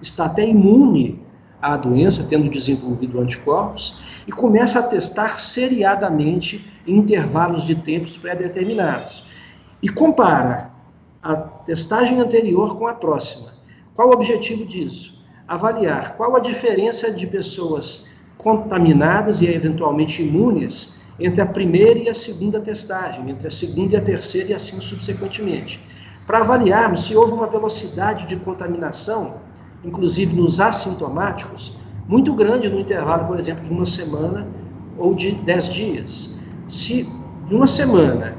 está 0.00 0.26
até 0.26 0.46
imune 0.46 1.20
à 1.60 1.76
doença, 1.76 2.26
tendo 2.28 2.48
desenvolvido 2.48 3.20
anticorpos, 3.20 4.00
e 4.26 4.32
começa 4.32 4.78
a 4.78 4.82
testar 4.82 5.38
seriadamente 5.40 6.72
em 6.86 6.96
intervalos 6.96 7.64
de 7.64 7.74
tempos 7.74 8.16
pré-determinados. 8.16 9.24
E 9.82 9.88
compara 9.88 10.70
a 11.22 11.36
testagem 11.36 12.18
anterior 12.18 12.76
com 12.76 12.86
a 12.86 12.94
próxima. 12.94 13.52
Qual 13.94 14.08
o 14.08 14.12
objetivo 14.12 14.64
disso? 14.64 15.24
Avaliar 15.46 16.16
qual 16.16 16.34
a 16.36 16.40
diferença 16.40 17.12
de 17.12 17.26
pessoas 17.26 18.08
contaminadas 18.38 19.42
e 19.42 19.46
eventualmente 19.46 20.22
imunes 20.22 20.98
entre 21.18 21.42
a 21.42 21.46
primeira 21.46 21.98
e 21.98 22.08
a 22.08 22.14
segunda 22.14 22.58
testagem, 22.60 23.28
entre 23.28 23.48
a 23.48 23.50
segunda 23.50 23.94
e 23.94 23.96
a 23.98 24.00
terceira 24.00 24.52
e 24.52 24.54
assim 24.54 24.80
subsequentemente, 24.80 25.78
para 26.26 26.38
avaliarmos 26.38 27.04
se 27.04 27.14
houve 27.14 27.32
uma 27.32 27.46
velocidade 27.46 28.26
de 28.26 28.36
contaminação 28.36 29.40
inclusive 29.84 30.34
nos 30.34 30.60
assintomáticos, 30.60 31.78
muito 32.06 32.32
grande 32.34 32.68
no 32.68 32.80
intervalo, 32.80 33.26
por 33.26 33.38
exemplo, 33.38 33.64
de 33.64 33.70
uma 33.70 33.86
semana 33.86 34.46
ou 34.98 35.14
de 35.14 35.32
dez 35.32 35.68
dias. 35.68 36.36
Se 36.68 37.08
em 37.50 37.54
uma 37.54 37.66
semana 37.66 38.36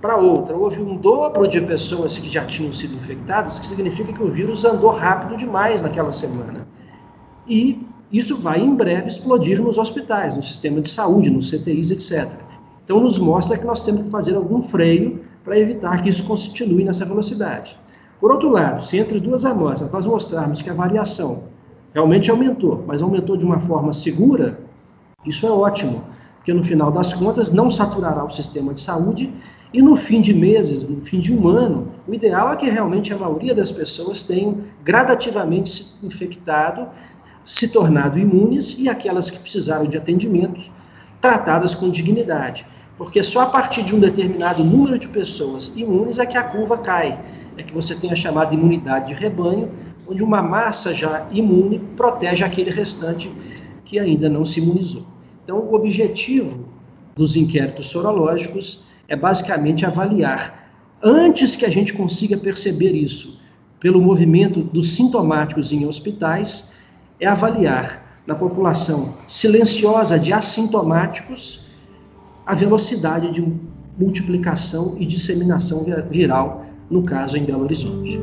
para 0.00 0.16
outra 0.16 0.56
houve 0.56 0.80
um 0.80 0.96
dobro 0.96 1.48
de 1.48 1.60
pessoas 1.60 2.18
que 2.18 2.28
já 2.30 2.44
tinham 2.44 2.72
sido 2.72 2.96
infectadas, 2.96 3.58
que 3.58 3.66
significa 3.66 4.12
que 4.12 4.22
o 4.22 4.30
vírus 4.30 4.64
andou 4.64 4.90
rápido 4.90 5.36
demais 5.36 5.82
naquela 5.82 6.12
semana. 6.12 6.66
E 7.48 7.86
isso 8.12 8.36
vai 8.36 8.60
em 8.60 8.74
breve 8.74 9.08
explodir 9.08 9.60
nos 9.60 9.78
hospitais, 9.78 10.36
no 10.36 10.42
sistema 10.42 10.80
de 10.80 10.90
saúde, 10.90 11.30
nos 11.30 11.50
CTIs, 11.50 11.90
etc. 11.90 12.28
Então, 12.84 13.00
nos 13.00 13.18
mostra 13.18 13.58
que 13.58 13.64
nós 13.64 13.82
temos 13.82 14.04
que 14.04 14.10
fazer 14.10 14.36
algum 14.36 14.62
freio 14.62 15.20
para 15.44 15.58
evitar 15.58 16.00
que 16.02 16.08
isso 16.08 16.24
continue 16.24 16.84
nessa 16.84 17.04
velocidade. 17.04 17.76
Por 18.20 18.30
outro 18.30 18.50
lado, 18.50 18.82
se 18.82 18.96
entre 18.98 19.20
duas 19.20 19.44
amostras 19.44 19.90
nós 19.90 20.06
mostrarmos 20.06 20.62
que 20.62 20.70
a 20.70 20.74
variação 20.74 21.44
realmente 21.92 22.30
aumentou, 22.30 22.84
mas 22.86 23.02
aumentou 23.02 23.36
de 23.36 23.44
uma 23.44 23.60
forma 23.60 23.92
segura, 23.92 24.58
isso 25.24 25.46
é 25.46 25.50
ótimo, 25.50 26.02
porque 26.36 26.54
no 26.54 26.62
final 26.62 26.90
das 26.90 27.12
contas 27.12 27.50
não 27.50 27.70
saturará 27.70 28.24
o 28.24 28.30
sistema 28.30 28.72
de 28.72 28.80
saúde 28.80 29.32
e 29.72 29.82
no 29.82 29.96
fim 29.96 30.20
de 30.20 30.32
meses, 30.32 30.86
no 30.88 31.02
fim 31.02 31.20
de 31.20 31.34
um 31.34 31.48
ano, 31.48 31.88
o 32.06 32.14
ideal 32.14 32.52
é 32.52 32.56
que 32.56 32.70
realmente 32.70 33.12
a 33.12 33.18
maioria 33.18 33.54
das 33.54 33.70
pessoas 33.70 34.22
tenham 34.22 34.58
gradativamente 34.84 35.68
se 35.68 36.06
infectado, 36.06 36.88
se 37.44 37.68
tornado 37.68 38.18
imunes 38.18 38.78
e 38.78 38.88
aquelas 38.88 39.28
que 39.28 39.38
precisaram 39.38 39.86
de 39.86 39.96
atendimento 39.96 40.70
tratadas 41.20 41.74
com 41.74 41.90
dignidade. 41.90 42.64
Porque 42.96 43.22
só 43.22 43.42
a 43.42 43.46
partir 43.46 43.82
de 43.82 43.94
um 43.94 44.00
determinado 44.00 44.64
número 44.64 44.98
de 44.98 45.08
pessoas 45.08 45.72
imunes 45.76 46.18
é 46.18 46.24
que 46.24 46.38
a 46.38 46.44
curva 46.44 46.78
cai, 46.78 47.20
é 47.56 47.62
que 47.62 47.72
você 47.72 47.94
tem 47.94 48.12
a 48.12 48.16
chamada 48.16 48.54
imunidade 48.54 49.14
de 49.14 49.20
rebanho, 49.20 49.70
onde 50.08 50.22
uma 50.22 50.42
massa 50.42 50.94
já 50.94 51.26
imune 51.30 51.78
protege 51.96 52.44
aquele 52.44 52.70
restante 52.70 53.32
que 53.84 53.98
ainda 53.98 54.28
não 54.28 54.44
se 54.44 54.60
imunizou. 54.60 55.06
Então, 55.42 55.58
o 55.58 55.74
objetivo 55.74 56.66
dos 57.14 57.36
inquéritos 57.36 57.86
sorológicos 57.86 58.84
é 59.08 59.16
basicamente 59.16 59.86
avaliar, 59.86 60.70
antes 61.02 61.56
que 61.56 61.64
a 61.64 61.70
gente 61.70 61.92
consiga 61.94 62.36
perceber 62.36 62.92
isso, 62.92 63.40
pelo 63.78 64.00
movimento 64.00 64.62
dos 64.62 64.90
sintomáticos 64.90 65.72
em 65.72 65.86
hospitais, 65.86 66.80
é 67.20 67.26
avaliar 67.26 68.20
na 68.26 68.34
população 68.34 69.14
silenciosa 69.26 70.18
de 70.18 70.32
assintomáticos 70.32 71.66
a 72.44 72.54
velocidade 72.54 73.30
de 73.30 73.46
multiplicação 73.98 74.96
e 74.98 75.06
disseminação 75.06 75.84
viral, 76.10 76.65
no 76.90 77.02
caso 77.02 77.36
em 77.36 77.44
Belo 77.44 77.64
Horizonte. 77.64 78.20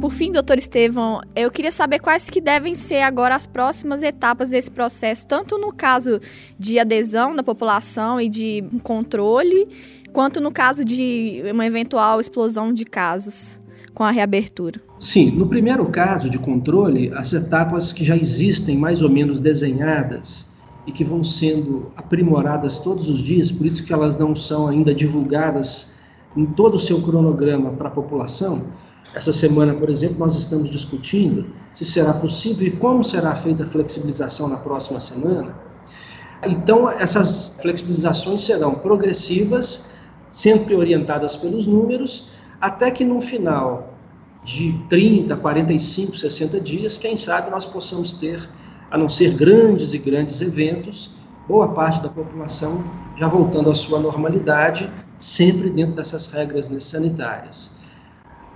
Por 0.00 0.12
fim, 0.12 0.30
doutor 0.30 0.58
Estevão, 0.58 1.20
eu 1.34 1.50
queria 1.50 1.72
saber 1.72 1.98
quais 1.98 2.30
que 2.30 2.40
devem 2.40 2.74
ser 2.74 3.02
agora 3.02 3.34
as 3.34 3.46
próximas 3.46 4.02
etapas 4.02 4.50
desse 4.50 4.70
processo, 4.70 5.26
tanto 5.26 5.58
no 5.58 5.72
caso 5.72 6.20
de 6.58 6.78
adesão 6.78 7.34
da 7.34 7.42
população 7.42 8.20
e 8.20 8.28
de 8.28 8.64
controle, 8.82 9.66
quanto 10.12 10.40
no 10.40 10.52
caso 10.52 10.84
de 10.84 11.42
uma 11.52 11.66
eventual 11.66 12.20
explosão 12.20 12.72
de 12.72 12.84
casos 12.84 13.60
com 13.92 14.04
a 14.04 14.10
reabertura. 14.10 14.80
Sim, 15.00 15.32
no 15.32 15.46
primeiro 15.46 15.84
caso 15.86 16.30
de 16.30 16.38
controle, 16.38 17.12
as 17.14 17.32
etapas 17.32 17.92
que 17.92 18.04
já 18.04 18.16
existem 18.16 18.78
mais 18.78 19.02
ou 19.02 19.10
menos 19.10 19.40
desenhadas 19.40 20.47
e 20.88 20.92
que 20.92 21.04
vão 21.04 21.22
sendo 21.22 21.92
aprimoradas 21.94 22.78
todos 22.78 23.10
os 23.10 23.18
dias, 23.18 23.52
por 23.52 23.66
isso 23.66 23.84
que 23.84 23.92
elas 23.92 24.16
não 24.16 24.34
são 24.34 24.68
ainda 24.68 24.94
divulgadas 24.94 25.92
em 26.34 26.46
todo 26.46 26.76
o 26.76 26.78
seu 26.78 27.02
cronograma 27.02 27.72
para 27.72 27.88
a 27.88 27.90
população. 27.90 28.62
Essa 29.14 29.30
semana, 29.30 29.74
por 29.74 29.90
exemplo, 29.90 30.18
nós 30.18 30.34
estamos 30.34 30.70
discutindo 30.70 31.44
se 31.74 31.84
será 31.84 32.14
possível 32.14 32.66
e 32.66 32.70
como 32.70 33.04
será 33.04 33.34
feita 33.34 33.64
a 33.64 33.66
flexibilização 33.66 34.48
na 34.48 34.56
próxima 34.56 34.98
semana. 34.98 35.54
Então, 36.42 36.88
essas 36.88 37.58
flexibilizações 37.60 38.40
serão 38.40 38.76
progressivas, 38.76 39.90
sempre 40.32 40.74
orientadas 40.74 41.36
pelos 41.36 41.66
números, 41.66 42.30
até 42.58 42.90
que 42.90 43.04
no 43.04 43.20
final 43.20 43.92
de 44.42 44.72
30, 44.88 45.36
45, 45.36 46.16
60 46.16 46.60
dias, 46.62 46.96
quem 46.96 47.14
sabe 47.14 47.50
nós 47.50 47.66
possamos 47.66 48.14
ter 48.14 48.48
a 48.90 48.96
não 48.96 49.08
ser 49.08 49.34
grandes 49.34 49.92
e 49.92 49.98
grandes 49.98 50.40
eventos, 50.40 51.14
boa 51.46 51.68
parte 51.68 52.00
da 52.00 52.08
população 52.08 52.84
já 53.16 53.26
voltando 53.26 53.70
à 53.70 53.74
sua 53.74 53.98
normalidade, 53.98 54.90
sempre 55.18 55.70
dentro 55.70 55.94
dessas 55.94 56.26
regras 56.26 56.70
sanitárias. 56.84 57.70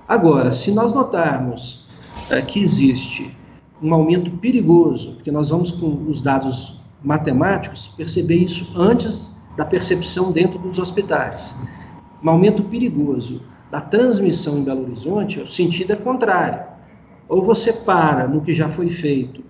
Agora, 0.06 0.52
se 0.52 0.72
nós 0.72 0.92
notarmos 0.92 1.86
é, 2.30 2.40
que 2.40 2.62
existe 2.62 3.36
um 3.82 3.92
aumento 3.92 4.30
perigoso, 4.30 5.14
porque 5.14 5.30
nós 5.30 5.48
vamos 5.48 5.72
com 5.72 6.04
os 6.08 6.20
dados 6.20 6.80
matemáticos 7.02 7.88
perceber 7.88 8.36
isso 8.36 8.72
antes 8.80 9.34
da 9.56 9.64
percepção 9.64 10.30
dentro 10.30 10.58
dos 10.58 10.78
hospitais. 10.78 11.56
Um 12.22 12.30
aumento 12.30 12.62
perigoso 12.64 13.42
da 13.70 13.80
transmissão 13.80 14.58
em 14.58 14.64
Belo 14.64 14.82
Horizonte, 14.82 15.40
o 15.40 15.48
sentido 15.48 15.92
é 15.92 15.96
contrário. 15.96 16.62
Ou 17.28 17.42
você 17.42 17.72
para 17.72 18.28
no 18.28 18.40
que 18.40 18.52
já 18.52 18.68
foi 18.68 18.88
feito 18.88 19.42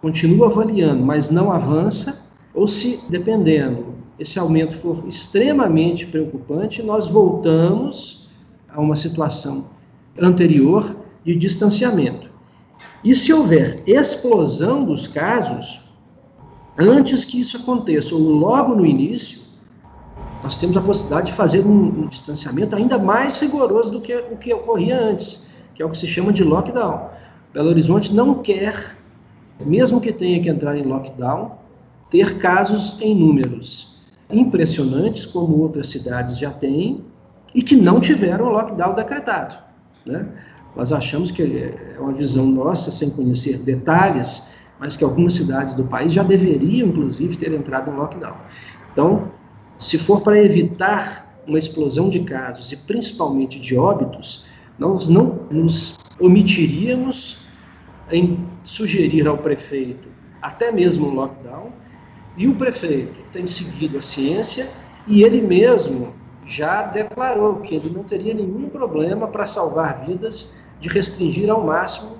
continua 0.00 0.46
avaliando, 0.46 1.04
mas 1.04 1.30
não 1.30 1.50
avança, 1.50 2.26
ou 2.54 2.66
se, 2.66 3.00
dependendo, 3.08 3.94
esse 4.18 4.38
aumento 4.38 4.74
for 4.74 5.06
extremamente 5.06 6.06
preocupante, 6.06 6.82
nós 6.82 7.06
voltamos 7.06 8.28
a 8.68 8.80
uma 8.80 8.96
situação 8.96 9.70
anterior 10.18 10.96
de 11.24 11.34
distanciamento. 11.34 12.28
E 13.04 13.14
se 13.14 13.32
houver 13.32 13.82
explosão 13.86 14.84
dos 14.84 15.06
casos, 15.06 15.80
antes 16.76 17.24
que 17.24 17.38
isso 17.38 17.56
aconteça, 17.56 18.14
ou 18.14 18.20
logo 18.20 18.74
no 18.74 18.84
início, 18.84 19.40
nós 20.42 20.56
temos 20.58 20.76
a 20.76 20.80
possibilidade 20.80 21.28
de 21.28 21.32
fazer 21.32 21.64
um, 21.64 22.02
um 22.02 22.06
distanciamento 22.06 22.74
ainda 22.74 22.98
mais 22.98 23.38
rigoroso 23.38 23.90
do 23.90 24.00
que 24.00 24.14
o 24.14 24.36
que 24.36 24.52
ocorria 24.52 24.98
antes, 24.98 25.46
que 25.74 25.82
é 25.82 25.86
o 25.86 25.90
que 25.90 25.98
se 25.98 26.06
chama 26.06 26.32
de 26.32 26.42
lockdown. 26.42 27.08
Belo 27.52 27.68
Horizonte 27.68 28.12
não 28.12 28.36
quer 28.36 28.97
mesmo 29.64 30.00
que 30.00 30.12
tenha 30.12 30.40
que 30.40 30.48
entrar 30.48 30.76
em 30.76 30.82
lockdown, 30.82 31.52
ter 32.10 32.38
casos 32.38 33.00
em 33.00 33.14
números 33.14 33.98
impressionantes, 34.30 35.24
como 35.24 35.58
outras 35.58 35.88
cidades 35.88 36.38
já 36.38 36.50
têm, 36.50 37.04
e 37.54 37.62
que 37.62 37.76
não 37.76 38.00
tiveram 38.00 38.50
lockdown 38.50 38.92
decretado. 38.94 39.56
Né? 40.06 40.26
Nós 40.76 40.92
achamos 40.92 41.30
que 41.30 41.42
é 41.42 41.98
uma 41.98 42.12
visão 42.12 42.46
nossa, 42.46 42.90
sem 42.90 43.10
conhecer 43.10 43.58
detalhes, 43.58 44.46
mas 44.78 44.96
que 44.96 45.02
algumas 45.02 45.34
cidades 45.34 45.74
do 45.74 45.84
país 45.84 46.12
já 46.12 46.22
deveriam, 46.22 46.88
inclusive, 46.88 47.36
ter 47.36 47.52
entrado 47.52 47.90
em 47.90 47.94
lockdown. 47.94 48.36
Então, 48.92 49.30
se 49.78 49.98
for 49.98 50.20
para 50.20 50.42
evitar 50.42 51.42
uma 51.46 51.58
explosão 51.58 52.10
de 52.10 52.20
casos 52.20 52.70
e 52.70 52.76
principalmente 52.76 53.58
de 53.58 53.76
óbitos, 53.76 54.44
nós 54.78 55.08
não 55.08 55.40
nos 55.50 55.96
omitiríamos 56.20 57.38
em 58.12 58.46
sugerir 58.68 59.26
ao 59.26 59.38
prefeito 59.38 60.10
até 60.42 60.70
mesmo 60.70 61.08
um 61.08 61.14
lockdown, 61.14 61.72
e 62.36 62.46
o 62.46 62.54
prefeito 62.54 63.18
tem 63.32 63.46
seguido 63.46 63.96
a 63.96 64.02
ciência 64.02 64.68
e 65.06 65.22
ele 65.22 65.40
mesmo 65.40 66.12
já 66.44 66.82
declarou 66.82 67.56
que 67.60 67.74
ele 67.74 67.88
não 67.88 68.04
teria 68.04 68.34
nenhum 68.34 68.68
problema 68.68 69.26
para 69.26 69.46
salvar 69.46 70.04
vidas 70.04 70.50
de 70.78 70.88
restringir 70.88 71.50
ao 71.50 71.64
máximo 71.64 72.18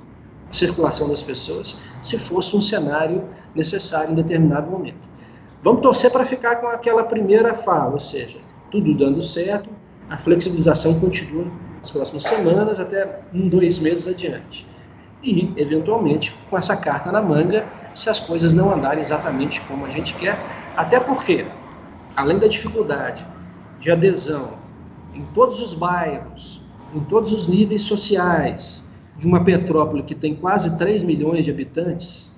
a 0.51 0.53
circulação 0.53 1.07
das 1.09 1.21
pessoas, 1.21 1.83
se 2.01 2.19
fosse 2.19 2.57
um 2.57 2.61
cenário 2.63 3.25
necessário 3.55 4.13
em 4.13 4.15
determinado 4.15 4.71
momento. 4.71 5.07
Vamos 5.63 5.83
torcer 5.83 6.11
para 6.11 6.25
ficar 6.25 6.57
com 6.57 6.69
aquela 6.69 7.05
primeira 7.05 7.53
fala, 7.53 7.93
ou 7.93 8.01
seja, 8.01 8.39
tudo 8.71 8.97
dando 8.97 9.21
certo, 9.21 9.69
a 10.09 10.17
flexibilização 10.17 10.99
continua 10.99 11.47
nas 11.79 11.91
próximas 11.91 12.25
semanas, 12.25 12.81
até 12.81 13.21
um, 13.35 13.49
dois 13.49 13.79
meses 13.79 14.09
adiante 14.09 14.67
e, 15.23 15.53
eventualmente, 15.57 16.35
com 16.49 16.57
essa 16.57 16.77
carta 16.77 17.11
na 17.11 17.21
manga, 17.21 17.67
se 17.95 18.09
as 18.09 18.21
coisas 18.21 18.55
não 18.55 18.73
andarem 18.73 19.01
exatamente 19.01 19.61
como 19.63 19.85
a 19.85 19.91
gente 19.91 20.15
quer. 20.15 20.39
Até 20.77 21.01
porque, 21.01 21.47
além 22.17 22.39
da 22.39 22.47
dificuldade 22.47 23.27
de 23.81 23.91
adesão 23.91 24.59
em 25.15 25.25
todos 25.35 25.61
os 25.61 25.75
bairros, 25.75 26.63
em 26.95 27.01
todos 27.01 27.33
os 27.33 27.49
níveis 27.49 27.83
sociais, 27.83 28.89
de 29.17 29.27
uma 29.27 29.43
petrópole 29.43 30.05
que 30.05 30.15
tem 30.15 30.35
quase 30.35 30.79
3 30.79 31.03
milhões 31.03 31.45
de 31.45 31.51
habitantes 31.51 32.33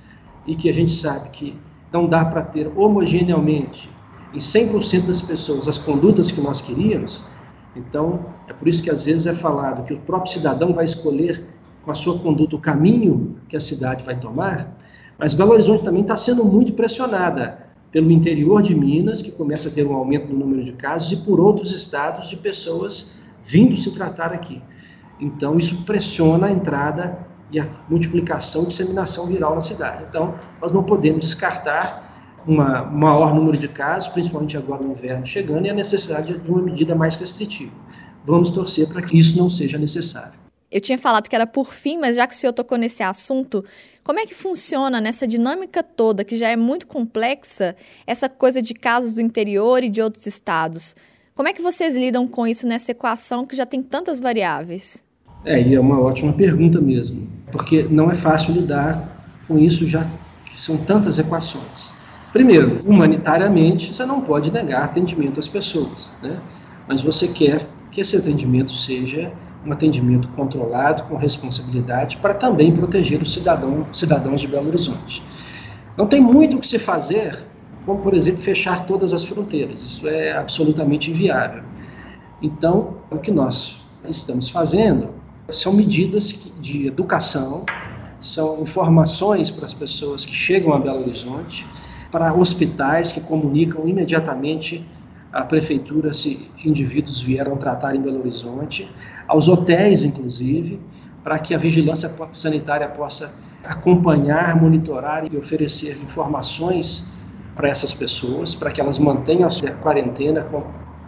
e 0.47 0.57
que 0.57 0.69
a 0.69 0.73
gente 0.73 0.93
sabe 0.93 1.29
que 1.29 1.61
não 1.93 2.07
dá 2.07 2.25
para 2.25 2.43
ter 2.43 2.71
homogeneamente 2.75 3.91
em 4.33 4.39
100% 4.39 5.07
das 5.07 5.21
pessoas 5.21 5.69
as 5.69 5.77
condutas 5.77 6.33
que 6.33 6.41
nós 6.41 6.63
queríamos, 6.63 7.23
então 7.77 8.27
é 8.49 8.53
por 8.53 8.67
isso 8.67 8.83
que 8.83 8.91
às 8.91 9.05
vezes 9.05 9.27
é 9.27 9.35
falado 9.35 9.85
que 9.85 9.93
o 9.93 9.99
próprio 9.99 10.33
cidadão 10.33 10.73
vai 10.73 10.85
escolher 10.85 11.45
com 11.85 11.91
a 11.91 11.95
sua 11.95 12.19
conduta, 12.19 12.57
o 12.57 12.59
caminho 12.59 13.37
que 13.49 13.57
a 13.57 13.61
cidade 13.61 14.05
vai 14.05 14.19
tomar, 14.19 14.77
mas 15.19 15.35
Belo 15.35 15.53
Horizonte 15.53 15.85
também 15.85 16.03
está 16.03 16.17
sendo 16.17 16.45
muito 16.45 16.73
pressionada 16.73 17.67
pelo 17.93 18.11
interior 18.11 18.63
de 18.63 18.75
Minas, 18.75 19.21
que 19.21 19.31
começa 19.31 19.69
a 19.69 19.73
ter 19.73 19.87
um 19.87 19.95
aumento 19.95 20.33
no 20.33 20.39
número 20.39 20.63
de 20.63 20.73
casos, 20.73 21.13
e 21.13 21.17
por 21.19 21.41
outros 21.41 21.73
estados 21.73 22.29
de 22.29 22.37
pessoas 22.37 23.19
vindo 23.43 23.77
se 23.77 23.91
tratar 23.93 24.33
aqui. 24.33 24.63
Então, 25.21 25.59
isso 25.59 25.85
pressiona 25.85 26.47
a 26.47 26.53
entrada 26.53 27.19
e 27.53 27.59
a 27.59 27.69
multiplicação 27.89 28.65
disseminação 28.65 29.27
viral 29.27 29.55
na 29.55 29.61
cidade. 29.61 30.05
Então, 30.09 30.35
nós 30.63 30.73
não 30.73 30.83
podemos 30.83 31.21
descartar 31.21 32.09
um 32.47 32.57
maior 32.57 33.35
número 33.35 33.59
de 33.59 33.69
casos, 33.69 34.09
principalmente 34.09 34.57
agora 34.57 34.83
no 34.83 34.93
inverno 34.93 35.27
chegando, 35.27 35.67
e 35.67 35.71
a 35.71 35.75
necessidade 35.75 36.39
de 36.39 36.51
uma 36.51 36.63
medida 36.63 36.95
mais 36.95 37.17
restritiva. 37.17 37.73
Vamos 38.25 38.51
torcer 38.51 38.89
para 38.89 39.03
que 39.03 39.17
isso 39.17 39.37
não 39.37 39.51
seja 39.51 39.77
necessário. 39.77 40.40
Eu 40.71 40.81
tinha 40.81 40.97
falado 40.97 41.29
que 41.29 41.35
era 41.35 41.47
por 41.47 41.73
fim, 41.73 41.99
mas 41.99 42.17
já 42.17 42.27
que 42.27 42.35
o 42.35 42.37
senhor 42.37 42.53
tocou 42.53 42.79
nesse 42.79 43.03
assunto, 43.03 43.65
como 44.05 44.21
é 44.21 44.27
que 44.27 44.35
funciona 44.35 45.01
nessa 45.01 45.27
dinâmica 45.27 45.83
toda, 45.83 46.25
que 46.25 46.37
já 46.37 46.49
é 46.49 46.57
muito 46.57 46.87
complexa, 46.87 47.75
essa 48.07 48.29
coisa 48.29 48.63
de 48.63 48.73
casos 48.73 49.15
do 49.15 49.21
interior 49.21 49.83
e 49.83 49.89
de 49.89 50.01
outros 50.01 50.27
estados? 50.27 50.95
Como 51.35 51.49
é 51.49 51.53
que 51.53 51.63
vocês 51.63 51.97
lidam 51.97 52.29
com 52.29 52.47
isso 52.47 52.67
nessa 52.67 52.93
equação 52.93 53.45
que 53.45 53.57
já 53.57 53.67
tem 53.67 53.83
tantas 53.83 54.21
variáveis? 54.21 55.05
É, 55.45 55.61
e 55.61 55.75
é 55.75 55.81
uma 55.81 55.99
ótima 55.99 56.33
pergunta 56.33 56.81
mesmo, 56.81 57.27
porque 57.51 57.83
não 57.85 58.11
é 58.11 58.15
fácil 58.15 58.55
lidar 58.55 59.25
com 59.49 59.59
isso 59.59 59.87
já 59.87 60.09
que 60.45 60.61
são 60.61 60.77
tantas 60.77 61.19
equações. 61.19 61.93
Primeiro, 62.33 62.83
humanitariamente, 62.87 63.93
você 63.93 64.05
não 64.07 64.21
pode 64.21 64.53
negar 64.53 64.85
atendimento 64.85 65.41
às 65.41 65.49
pessoas, 65.49 66.13
né? 66.23 66.39
mas 66.87 67.03
você 67.03 67.27
quer 67.27 67.67
que 67.91 68.01
esse 68.01 68.17
atendimento 68.17 68.73
seja 68.73 69.33
um 69.65 69.73
atendimento 69.73 70.29
controlado, 70.29 71.03
com 71.05 71.17
responsabilidade, 71.17 72.17
para 72.17 72.35
também 72.35 72.73
proteger 72.73 73.21
os 73.21 73.33
cidadão, 73.33 73.87
cidadãos 73.93 74.41
de 74.41 74.49
Belo 74.49 74.69
Horizonte. 74.69 75.23
Não 75.97 76.07
tem 76.07 76.21
muito 76.21 76.57
o 76.57 76.61
que 76.61 76.67
se 76.67 76.79
fazer, 76.79 77.45
como, 77.85 78.01
por 78.01 78.15
exemplo, 78.15 78.41
fechar 78.41 78.87
todas 78.87 79.13
as 79.13 79.25
fronteiras. 79.25 79.83
Isso 79.83 80.09
é 80.09 80.33
absolutamente 80.33 81.11
inviável. 81.11 81.63
Então, 82.41 82.95
o 83.11 83.19
que 83.19 83.31
nós 83.31 83.81
estamos 84.09 84.49
fazendo 84.49 85.11
são 85.51 85.73
medidas 85.73 86.53
de 86.59 86.87
educação, 86.87 87.67
são 88.21 88.63
informações 88.63 89.51
para 89.51 89.67
as 89.67 89.75
pessoas 89.75 90.25
que 90.25 90.33
chegam 90.33 90.73
a 90.73 90.79
Belo 90.79 91.01
Horizonte, 91.01 91.67
para 92.11 92.33
hospitais 92.33 93.13
que 93.13 93.21
comunicam 93.21 93.87
imediatamente 93.87 94.87
à 95.33 95.43
prefeitura 95.43 96.13
se 96.13 96.51
indivíduos 96.65 97.21
vieram 97.21 97.57
tratar 97.57 97.95
em 97.95 98.01
Belo 98.01 98.21
Horizonte, 98.21 98.91
aos 99.29 99.49
hotéis, 99.49 100.03
inclusive, 100.03 100.81
para 101.23 101.39
que 101.39 101.55
a 101.55 101.59
vigilância 101.59 102.11
sanitária 102.33 102.89
possa 102.89 103.35
acompanhar, 103.63 104.57
monitorar 104.57 105.31
e 105.31 105.37
oferecer 105.37 105.99
informações 106.03 107.07
para 107.55 107.69
essas 107.69 107.93
pessoas, 107.93 108.55
para 108.55 108.71
que 108.71 108.81
elas 108.81 108.99
mantenham 108.99 109.47
a 109.47 109.51
sua 109.51 109.71
quarentena 109.73 110.43
com 110.43 110.65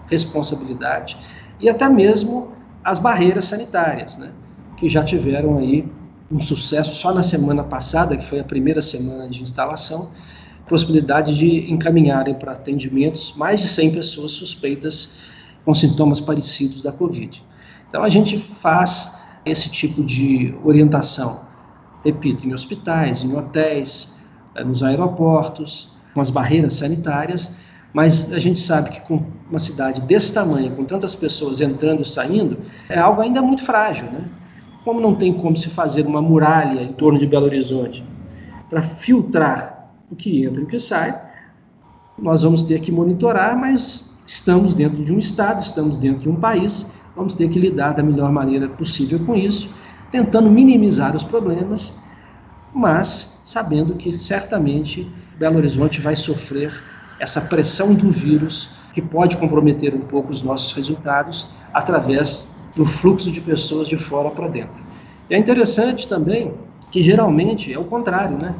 responsabilidade 0.06 1.16
e 1.58 1.68
até 1.68 1.88
mesmo 1.88 2.52
as 2.84 2.98
barreiras 2.98 3.46
sanitárias, 3.46 4.18
né, 4.18 4.30
que 4.76 4.88
já 4.88 5.02
tiveram 5.04 5.58
aí 5.58 5.88
um 6.30 6.40
sucesso 6.40 6.96
só 6.96 7.14
na 7.14 7.22
semana 7.22 7.62
passada, 7.62 8.16
que 8.16 8.26
foi 8.26 8.40
a 8.40 8.44
primeira 8.44 8.82
semana 8.82 9.28
de 9.28 9.42
instalação, 9.42 10.10
possibilidade 10.68 11.36
de 11.36 11.70
encaminharem 11.72 12.34
para 12.34 12.52
atendimentos 12.52 13.34
mais 13.36 13.60
de 13.60 13.68
100 13.68 13.92
pessoas 13.92 14.32
suspeitas 14.32 15.18
com 15.64 15.74
sintomas 15.74 16.20
parecidos 16.20 16.80
da 16.80 16.92
Covid. 16.92 17.44
Então 17.88 18.02
a 18.02 18.08
gente 18.08 18.38
faz 18.38 19.18
esse 19.44 19.68
tipo 19.70 20.02
de 20.02 20.54
orientação, 20.64 21.40
repito, 22.04 22.46
em 22.46 22.54
hospitais, 22.54 23.22
em 23.22 23.36
hotéis, 23.36 24.16
eh, 24.54 24.64
nos 24.64 24.82
aeroportos, 24.82 25.92
com 26.14 26.20
as 26.20 26.30
barreiras 26.30 26.74
sanitárias, 26.74 27.52
mas 27.92 28.32
a 28.32 28.38
gente 28.38 28.60
sabe 28.60 28.90
que 28.90 29.00
com 29.02 29.24
uma 29.50 29.58
cidade 29.58 30.00
desse 30.02 30.32
tamanho, 30.32 30.74
com 30.74 30.84
tantas 30.84 31.14
pessoas 31.14 31.60
entrando 31.60 32.02
e 32.02 32.04
saindo, 32.04 32.58
é 32.88 32.98
algo 32.98 33.20
ainda 33.20 33.42
muito 33.42 33.62
frágil, 33.62 34.06
né? 34.10 34.24
Como 34.84 35.00
não 35.00 35.14
tem 35.14 35.32
como 35.34 35.56
se 35.56 35.68
fazer 35.68 36.06
uma 36.06 36.22
muralha 36.22 36.82
em 36.82 36.92
torno 36.92 37.18
de 37.18 37.26
Belo 37.26 37.46
Horizonte 37.46 38.04
para 38.68 38.82
filtrar 38.82 39.81
o 40.12 40.16
que 40.16 40.44
entra 40.44 40.60
e 40.60 40.64
o 40.64 40.66
que 40.66 40.78
sai, 40.78 41.18
nós 42.18 42.42
vamos 42.42 42.62
ter 42.62 42.80
que 42.80 42.92
monitorar, 42.92 43.58
mas 43.58 44.20
estamos 44.26 44.74
dentro 44.74 45.02
de 45.02 45.12
um 45.12 45.18
estado, 45.18 45.62
estamos 45.62 45.98
dentro 45.98 46.20
de 46.20 46.28
um 46.28 46.36
país, 46.36 46.86
vamos 47.16 47.34
ter 47.34 47.48
que 47.48 47.58
lidar 47.58 47.94
da 47.94 48.02
melhor 48.02 48.30
maneira 48.30 48.68
possível 48.68 49.18
com 49.20 49.34
isso, 49.34 49.74
tentando 50.10 50.50
minimizar 50.50 51.16
os 51.16 51.24
problemas, 51.24 51.98
mas 52.74 53.42
sabendo 53.44 53.94
que 53.94 54.12
certamente 54.12 55.10
Belo 55.38 55.56
Horizonte 55.56 56.00
vai 56.00 56.14
sofrer 56.14 56.72
essa 57.18 57.40
pressão 57.40 57.94
do 57.94 58.10
vírus 58.10 58.74
que 58.92 59.00
pode 59.00 59.36
comprometer 59.38 59.94
um 59.94 60.00
pouco 60.00 60.30
os 60.30 60.42
nossos 60.42 60.72
resultados 60.72 61.48
através 61.72 62.54
do 62.76 62.84
fluxo 62.84 63.32
de 63.32 63.40
pessoas 63.40 63.88
de 63.88 63.96
fora 63.96 64.30
para 64.30 64.48
dentro. 64.48 64.82
E 65.30 65.34
é 65.34 65.38
interessante 65.38 66.06
também 66.06 66.52
que 66.90 67.00
geralmente 67.00 67.72
é 67.72 67.78
o 67.78 67.84
contrário, 67.84 68.36
né? 68.36 68.54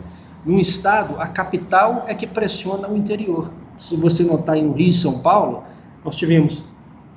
Num 0.44 0.59
estado, 0.59 1.20
a 1.20 1.26
capital 1.28 2.05
é 2.09 2.14
que 2.14 2.26
pressiona 2.26 2.88
o 2.88 2.96
interior. 2.96 3.50
Se 3.78 3.96
você 3.96 4.24
notar 4.24 4.57
em 4.57 4.72
Rio 4.72 4.88
e 4.88 4.92
São 4.92 5.20
Paulo, 5.20 5.62
nós 6.05 6.16
tivemos 6.16 6.64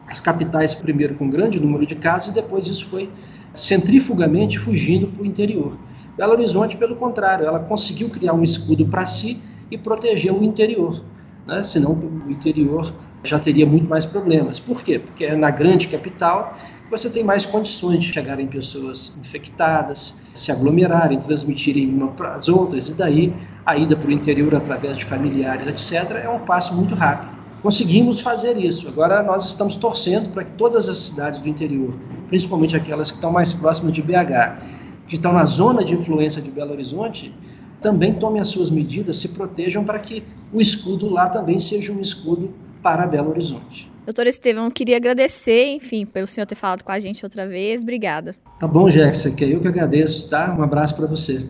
as 0.07 0.19
capitais 0.19 0.75
primeiro 0.75 1.15
com 1.15 1.27
grande 1.27 1.59
número 1.59 1.85
de 1.85 1.95
casos 1.95 2.29
e 2.29 2.31
depois 2.31 2.67
isso 2.67 2.85
foi 2.85 3.09
centrifugamente 3.53 4.59
fugindo 4.59 5.07
para 5.07 5.23
o 5.23 5.25
interior. 5.25 5.75
Belo 6.15 6.33
Horizonte, 6.33 6.77
pelo 6.77 6.95
contrário, 6.95 7.45
ela 7.45 7.59
conseguiu 7.59 8.09
criar 8.09 8.33
um 8.33 8.43
escudo 8.43 8.85
para 8.85 9.05
si 9.07 9.41
e 9.71 9.77
proteger 9.77 10.31
o 10.31 10.43
interior. 10.43 11.01
Né? 11.47 11.63
Senão 11.63 11.93
o 11.93 12.31
interior 12.31 12.93
já 13.25 13.39
teria 13.39 13.65
muito 13.65 13.87
mais 13.87 14.05
problemas. 14.05 14.59
Por 14.59 14.81
quê? 14.83 14.99
Porque 14.99 15.25
é 15.25 15.35
na 15.35 15.49
grande 15.49 15.87
capital 15.87 16.57
você 16.89 17.09
tem 17.09 17.23
mais 17.23 17.45
condições 17.45 18.03
de 18.03 18.13
chegarem 18.13 18.45
pessoas 18.45 19.17
infectadas, 19.19 20.21
se 20.35 20.51
aglomerarem, 20.51 21.17
transmitirem 21.17 21.89
uma 21.89 22.09
para 22.09 22.35
as 22.35 22.47
outras, 22.47 22.89
e 22.89 22.93
daí 22.93 23.33
a 23.65 23.75
ida 23.75 23.95
para 23.95 24.07
o 24.07 24.11
interior 24.11 24.53
através 24.53 24.95
de 24.95 25.03
familiares, 25.03 25.65
etc., 25.67 26.23
é 26.23 26.29
um 26.29 26.39
passo 26.39 26.75
muito 26.75 26.93
rápido. 26.93 27.33
Conseguimos 27.63 28.19
fazer 28.19 28.57
isso. 28.57 28.87
Agora 28.87 29.23
nós 29.23 29.43
estamos 29.45 29.75
torcendo 29.75 30.31
para 30.31 30.43
que 30.43 30.51
todas 30.51 30.87
as 30.87 30.97
cidades 30.97 31.41
do 31.41 31.49
interior, 31.49 31.95
principalmente 32.27 32.75
aquelas 32.75 33.09
que 33.09 33.17
estão 33.17 33.31
mais 33.31 33.51
próximas 33.51 33.91
de 33.91 34.03
BH, 34.03 34.61
que 35.07 35.15
estão 35.15 35.33
na 35.33 35.45
zona 35.45 35.83
de 35.83 35.95
influência 35.95 36.39
de 36.39 36.51
Belo 36.51 36.73
Horizonte, 36.73 37.33
também 37.81 38.13
tomem 38.13 38.39
as 38.39 38.49
suas 38.49 38.69
medidas, 38.69 39.17
se 39.17 39.29
protejam 39.29 39.83
para 39.83 39.97
que 39.97 40.23
o 40.53 40.61
escudo 40.61 41.09
lá 41.09 41.27
também 41.29 41.57
seja 41.57 41.91
um 41.91 41.99
escudo 41.99 42.53
para 42.85 43.07
Belo 43.07 43.31
Horizonte. 43.31 43.91
Doutor 44.05 44.27
Estevão, 44.27 44.69
queria 44.69 44.97
agradecer, 44.97 45.65
enfim, 45.73 46.05
pelo 46.05 46.27
senhor 46.27 46.45
ter 46.45 46.53
falado 46.53 46.83
com 46.83 46.91
a 46.91 46.99
gente 46.99 47.25
outra 47.25 47.47
vez. 47.47 47.81
Obrigada. 47.81 48.35
Tá 48.59 48.67
bom, 48.67 48.91
Jéssica, 48.91 49.43
eu 49.43 49.59
que 49.59 49.67
agradeço, 49.67 50.29
tá? 50.29 50.55
Um 50.55 50.61
abraço 50.61 50.95
para 50.95 51.07
você. 51.07 51.49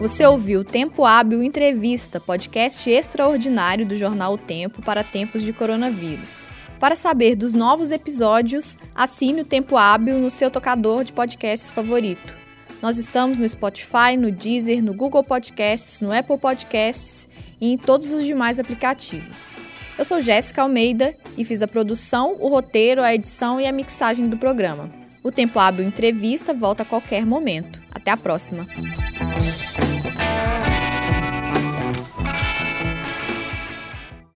Você 0.00 0.24
ouviu 0.24 0.64
Tempo 0.64 1.04
Hábil 1.04 1.42
Entrevista, 1.42 2.18
podcast 2.18 2.88
extraordinário 2.88 3.84
do 3.84 3.94
jornal 3.94 4.32
O 4.32 4.38
Tempo 4.38 4.80
para 4.80 5.04
tempos 5.04 5.42
de 5.42 5.52
coronavírus. 5.52 6.48
Para 6.80 6.96
saber 6.96 7.36
dos 7.36 7.52
novos 7.52 7.90
episódios, 7.90 8.78
assine 8.94 9.42
o 9.42 9.44
Tempo 9.44 9.76
Hábil 9.76 10.16
no 10.16 10.30
seu 10.30 10.50
tocador 10.50 11.04
de 11.04 11.12
podcasts 11.12 11.70
favorito. 11.70 12.47
Nós 12.80 12.96
estamos 12.96 13.38
no 13.38 13.48
Spotify, 13.48 14.16
no 14.16 14.30
Deezer, 14.30 14.82
no 14.82 14.94
Google 14.94 15.24
Podcasts, 15.24 16.00
no 16.00 16.12
Apple 16.12 16.38
Podcasts 16.38 17.28
e 17.60 17.72
em 17.72 17.76
todos 17.76 18.10
os 18.10 18.24
demais 18.24 18.58
aplicativos. 18.60 19.58
Eu 19.98 20.04
sou 20.04 20.22
Jéssica 20.22 20.62
Almeida 20.62 21.12
e 21.36 21.44
fiz 21.44 21.60
a 21.60 21.66
produção, 21.66 22.36
o 22.38 22.48
roteiro, 22.48 23.02
a 23.02 23.12
edição 23.12 23.60
e 23.60 23.66
a 23.66 23.72
mixagem 23.72 24.28
do 24.28 24.36
programa. 24.36 24.88
O 25.24 25.32
Tempo 25.32 25.58
Hábil 25.58 25.84
Entrevista 25.84 26.54
volta 26.54 26.84
a 26.84 26.86
qualquer 26.86 27.26
momento. 27.26 27.80
Até 27.92 28.12
a 28.12 28.16
próxima! 28.16 28.64